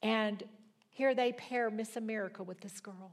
[0.02, 0.42] And
[0.90, 3.12] here they pair Miss America with this girl.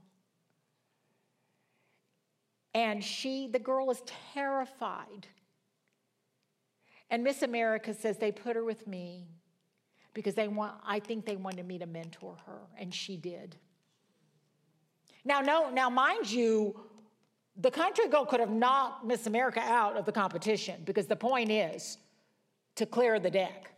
[2.74, 4.02] And she, the girl, is
[4.34, 5.28] terrified.
[7.10, 9.28] And Miss America says they put her with me
[10.14, 13.56] because they want, I think they wanted me to mentor her, and she did.
[15.26, 16.80] Now, no, now, mind you,
[17.58, 21.52] the country girl could have knocked Miss America out of the competition because the point
[21.52, 21.98] is
[22.76, 23.72] to clear the deck.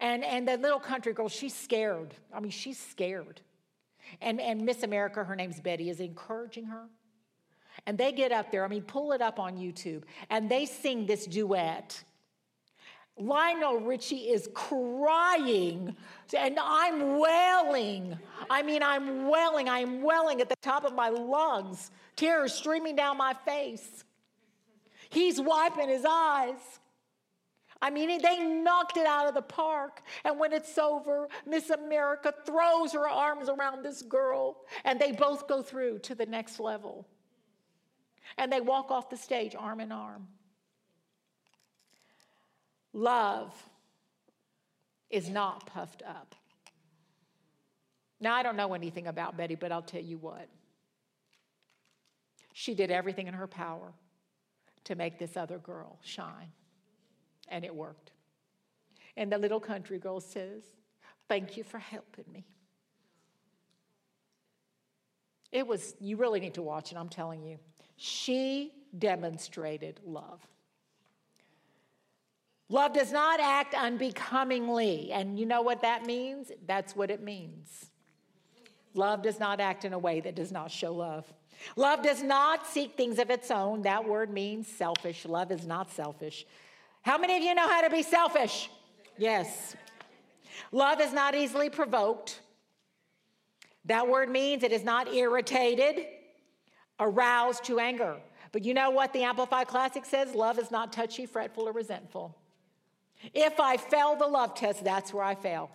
[0.00, 2.14] And, and the little country girl, she's scared.
[2.32, 3.40] I mean, she's scared.
[4.20, 6.86] And, and Miss America, her name's Betty, is encouraging her.
[7.86, 11.06] And they get up there, I mean, pull it up on YouTube, and they sing
[11.06, 12.02] this duet.
[13.16, 15.94] Lionel Richie is crying,
[16.36, 18.18] and I'm wailing.
[18.50, 19.68] I mean, I'm wailing.
[19.68, 24.04] I'm wailing at the top of my lungs, tears streaming down my face.
[25.10, 26.58] He's wiping his eyes.
[27.80, 30.02] I mean, they knocked it out of the park.
[30.24, 35.46] And when it's over, Miss America throws her arms around this girl, and they both
[35.46, 37.06] go through to the next level
[38.38, 40.26] and they walk off the stage arm in arm.
[42.94, 43.52] Love
[45.10, 46.34] is not puffed up.
[48.20, 50.48] Now, I don't know anything about Betty, but I'll tell you what.
[52.54, 53.92] She did everything in her power
[54.84, 56.52] to make this other girl shine,
[57.48, 58.12] and it worked.
[59.16, 60.62] And the little country girl says,
[61.28, 62.44] Thank you for helping me.
[65.50, 67.58] It was, you really need to watch it, I'm telling you.
[67.96, 70.40] She demonstrated love.
[72.68, 75.12] Love does not act unbecomingly.
[75.12, 76.50] And you know what that means?
[76.66, 77.90] That's what it means.
[78.94, 81.30] Love does not act in a way that does not show love.
[81.76, 83.82] Love does not seek things of its own.
[83.82, 85.24] That word means selfish.
[85.24, 86.46] Love is not selfish.
[87.02, 88.70] How many of you know how to be selfish?
[89.18, 89.76] Yes.
[90.72, 92.40] Love is not easily provoked.
[93.84, 96.06] That word means it is not irritated,
[96.98, 98.16] aroused to anger.
[98.52, 100.34] But you know what the Amplified Classic says?
[100.34, 102.36] Love is not touchy, fretful, or resentful.
[103.32, 105.70] If I fail the love test, that's where I fail.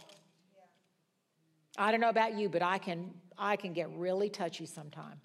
[1.77, 5.21] I don't know about you, but I can, I can get really touchy sometime.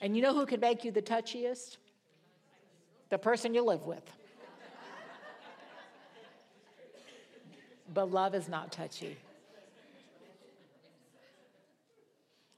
[0.00, 1.78] And you know who can make you the touchiest?
[3.08, 4.04] The person you live with.
[7.92, 9.16] but love is not touchy.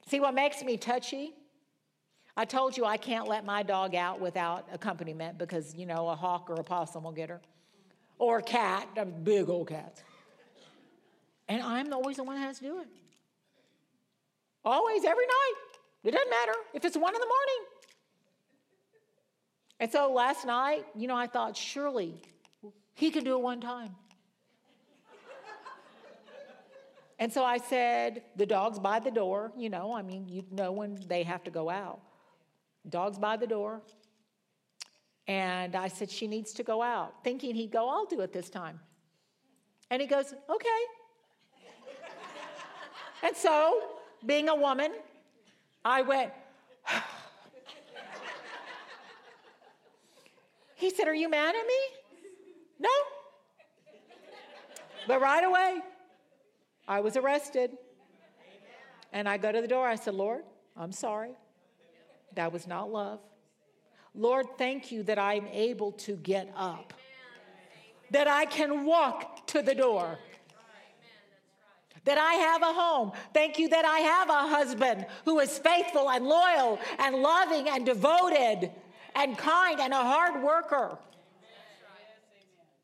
[0.07, 1.33] See what makes me touchy?
[2.35, 6.15] I told you I can't let my dog out without accompaniment because, you know, a
[6.15, 7.41] hawk or a possum will get her.
[8.19, 10.01] Or a cat, a big old cat.
[11.47, 12.87] And I'm always the one that has to do it.
[14.63, 15.53] Always, every night.
[16.03, 17.65] It doesn't matter if it's one in the morning.
[19.79, 22.21] And so last night, you know, I thought, surely
[22.93, 23.95] he can do it one time.
[27.19, 30.71] and so I said, the dog's by the door, you know, I mean, you know
[30.71, 31.99] when they have to go out.
[32.87, 33.81] Dog's by the door.
[35.27, 38.49] And I said, she needs to go out, thinking he'd go, I'll do it this
[38.49, 38.79] time.
[39.89, 40.67] And he goes, okay.
[43.23, 43.81] and so,
[44.25, 44.91] being a woman,
[45.85, 46.31] I went,
[50.75, 51.79] he said, Are you mad at me?
[52.79, 52.89] No.
[55.07, 55.81] But right away,
[56.87, 57.77] I was arrested.
[59.11, 59.87] And I go to the door.
[59.87, 60.43] I said, Lord,
[60.75, 61.35] I'm sorry.
[62.33, 63.19] That was not love.
[64.15, 66.93] Lord, thank you that I'm able to get up,
[68.11, 70.17] that I can walk to the door
[72.05, 73.11] that I have a home.
[73.33, 77.85] Thank you that I have a husband who is faithful and loyal and loving and
[77.85, 78.71] devoted
[79.15, 80.97] and kind and a hard worker.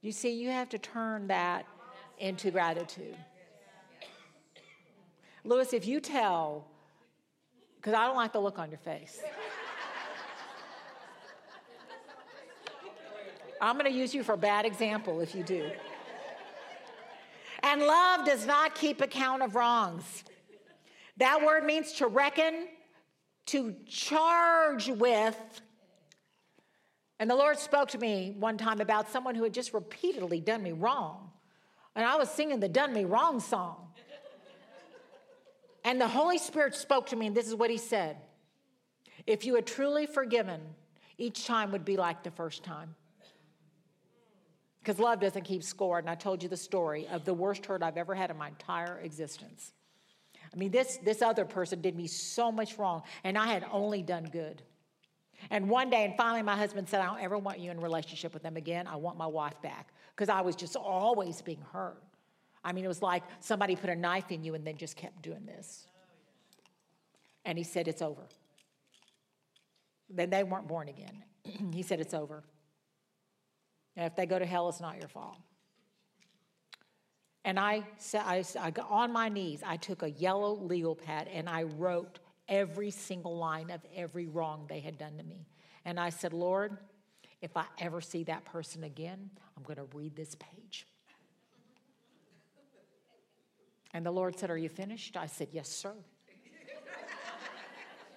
[0.01, 1.65] You see, you have to turn that
[2.17, 3.17] into gratitude.
[5.43, 6.65] Lewis, if you tell,
[7.75, 9.21] because I don't like the look on your face.
[13.61, 15.69] I'm going to use you for a bad example if you do.
[17.61, 20.23] And love does not keep account of wrongs.
[21.17, 22.67] That word means to reckon,
[23.47, 25.37] to charge with.
[27.19, 30.63] And the Lord spoke to me one time about someone who had just repeatedly done
[30.63, 31.31] me wrong.
[31.95, 33.87] And I was singing the Done Me Wrong song.
[35.83, 38.17] And the Holy Spirit spoke to me, and this is what He said
[39.27, 40.61] If you had truly forgiven,
[41.17, 42.95] each time would be like the first time
[44.79, 45.99] because love doesn't keep score.
[45.99, 48.47] And I told you the story of the worst hurt I've ever had in my
[48.47, 49.73] entire existence.
[50.53, 54.01] I mean, this, this other person did me so much wrong, and I had only
[54.01, 54.63] done good.
[55.51, 57.81] And one day, and finally, my husband said, I don't ever want you in a
[57.81, 58.87] relationship with them again.
[58.87, 59.93] I want my wife back.
[60.15, 62.03] Because I was just always being hurt.
[62.63, 65.21] I mean, it was like somebody put a knife in you and then just kept
[65.21, 65.87] doing this.
[67.45, 68.27] And he said, It's over.
[70.09, 71.23] Then they weren't born again.
[71.73, 72.43] he said, It's over.
[73.99, 75.35] And if they go to hell, it's not your fault.
[77.43, 77.83] And I,
[78.13, 82.19] I, I got on my knees, I took a yellow legal pad and I wrote
[82.47, 85.47] every single line of every wrong they had done to me.
[85.83, 86.77] And I said, Lord,
[87.41, 90.87] if I ever see that person again, I'm going to read this page.
[93.93, 95.17] And the Lord said, Are you finished?
[95.17, 95.93] I said, Yes, sir.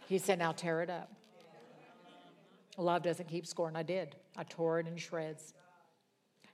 [0.09, 1.11] he said, Now tear it up.
[2.79, 4.15] Love doesn't keep score, and I did.
[4.37, 5.55] I tore it in shreds.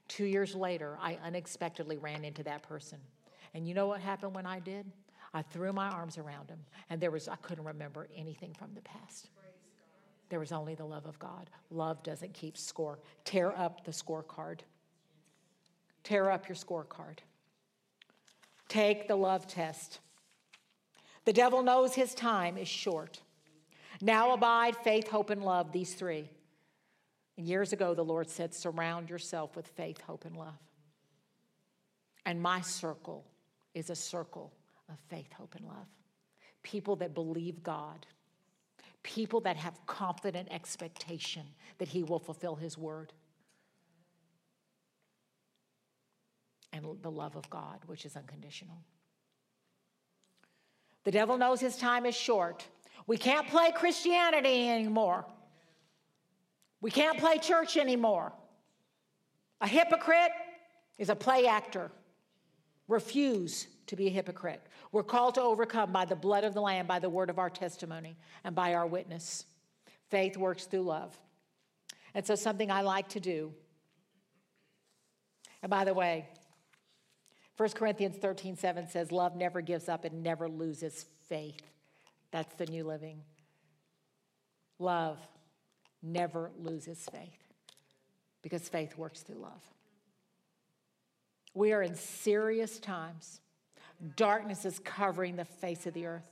[0.09, 2.97] Two years later, I unexpectedly ran into that person.
[3.53, 4.91] And you know what happened when I did?
[5.33, 8.81] I threw my arms around him, and there was, I couldn't remember anything from the
[8.81, 9.29] past.
[10.29, 11.49] There was only the love of God.
[11.69, 12.99] Love doesn't keep score.
[13.23, 14.59] Tear up the scorecard.
[16.03, 17.19] Tear up your scorecard.
[18.67, 19.99] Take the love test.
[21.25, 23.21] The devil knows his time is short.
[24.01, 26.29] Now abide faith, hope, and love, these three.
[27.39, 30.59] Years ago, the Lord said, Surround yourself with faith, hope, and love.
[32.25, 33.25] And my circle
[33.73, 34.51] is a circle
[34.89, 35.87] of faith, hope, and love.
[36.63, 38.05] People that believe God,
[39.03, 41.43] people that have confident expectation
[41.77, 43.13] that He will fulfill His word.
[46.73, 48.83] And the love of God, which is unconditional.
[51.05, 52.67] The devil knows his time is short.
[53.07, 55.25] We can't play Christianity anymore.
[56.81, 58.31] We can't play church anymore.
[59.61, 60.31] A hypocrite
[60.97, 61.91] is a play actor.
[62.87, 64.61] Refuse to be a hypocrite.
[64.91, 67.49] We're called to overcome by the blood of the Lamb, by the word of our
[67.49, 69.45] testimony, and by our witness.
[70.09, 71.17] Faith works through love.
[72.13, 73.53] And so, something I like to do,
[75.61, 76.27] and by the way,
[77.57, 81.61] 1 Corinthians 13 7 says, Love never gives up and never loses faith.
[82.31, 83.21] That's the new living.
[84.79, 85.19] Love
[86.01, 87.43] never loses faith
[88.41, 89.61] because faith works through love.
[91.53, 93.41] We are in serious times.
[94.15, 96.29] Darkness is covering the face of the earth,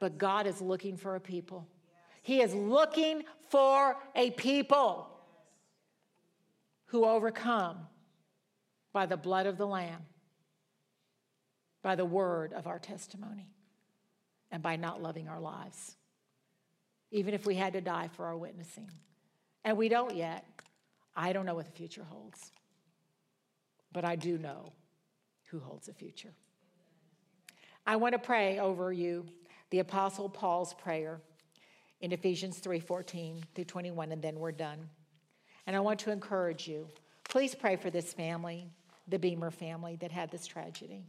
[0.00, 1.66] but God is looking for a people.
[2.22, 5.10] He is looking for a people
[6.86, 7.78] who overcome
[8.92, 10.02] by the blood of the Lamb,
[11.82, 13.50] by the word of our testimony,
[14.50, 15.96] and by not loving our lives,
[17.14, 18.90] even if we had to die for our witnessing.
[19.64, 20.44] And we don't yet.
[21.14, 22.50] I don't know what the future holds,
[23.92, 24.72] but I do know
[25.44, 26.34] who holds the future.
[27.86, 29.26] I want to pray over you
[29.70, 31.20] the Apostle Paul's prayer
[32.00, 34.90] in Ephesians 3:14 through 21, and then we're done.
[35.68, 36.88] And I want to encourage you.
[37.28, 38.68] Please pray for this family,
[39.06, 41.04] the Beamer family that had this tragedy.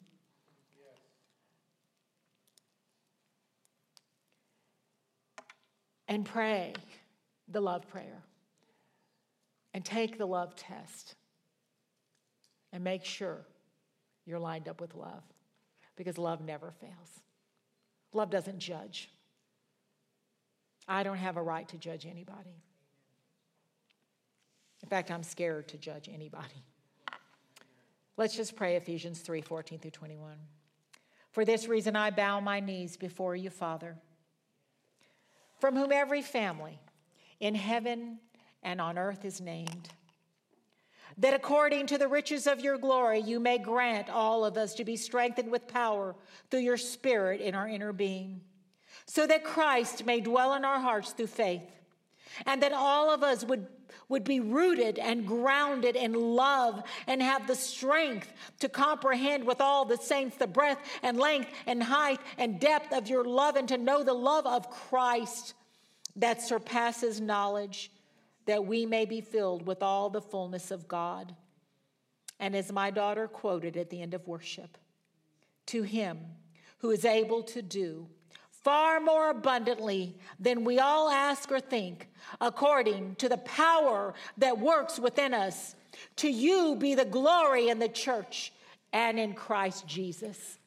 [6.07, 6.73] And pray
[7.47, 8.23] the love prayer
[9.73, 11.15] and take the love test
[12.71, 13.45] and make sure
[14.25, 15.23] you're lined up with love
[15.95, 17.21] because love never fails.
[18.13, 19.09] Love doesn't judge.
[20.87, 22.61] I don't have a right to judge anybody.
[24.83, 26.63] In fact, I'm scared to judge anybody.
[28.17, 30.35] Let's just pray Ephesians 3 14 through 21.
[31.31, 33.97] For this reason, I bow my knees before you, Father,
[35.59, 36.79] from whom every family
[37.39, 38.19] in heaven
[38.63, 39.89] and on earth is named.
[41.17, 44.83] That according to the riches of your glory, you may grant all of us to
[44.83, 46.15] be strengthened with power
[46.49, 48.41] through your Spirit in our inner being,
[49.05, 51.69] so that Christ may dwell in our hearts through faith,
[52.45, 53.67] and that all of us would,
[54.09, 59.85] would be rooted and grounded in love and have the strength to comprehend with all
[59.85, 63.77] the saints the breadth and length and height and depth of your love, and to
[63.77, 65.53] know the love of Christ
[66.15, 67.91] that surpasses knowledge
[68.45, 71.35] that we may be filled with all the fullness of God.
[72.39, 74.77] And as my daughter quoted at the end of worship,
[75.67, 76.19] to him
[76.79, 78.07] who is able to do
[78.65, 82.09] far more abundantly than we all ask or think,
[82.41, 85.75] according to the power that works within us,
[86.15, 88.51] to you be the glory in the church
[88.91, 90.57] and in Christ Jesus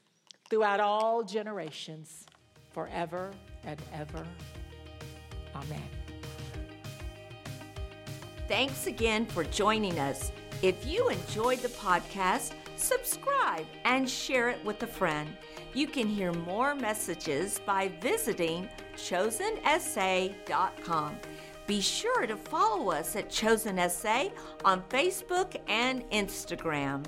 [0.48, 2.24] throughout all generations,
[2.70, 3.32] forever
[3.64, 4.24] and ever.
[5.56, 5.82] Amen.
[8.46, 10.30] Thanks again for joining us.
[10.62, 15.28] If you enjoyed the podcast, subscribe and share it with a friend.
[15.78, 20.40] You can hear more messages by visiting chosensa.com.
[21.68, 24.30] Be sure to follow us at Chosen SA
[24.64, 27.04] on Facebook and Instagram.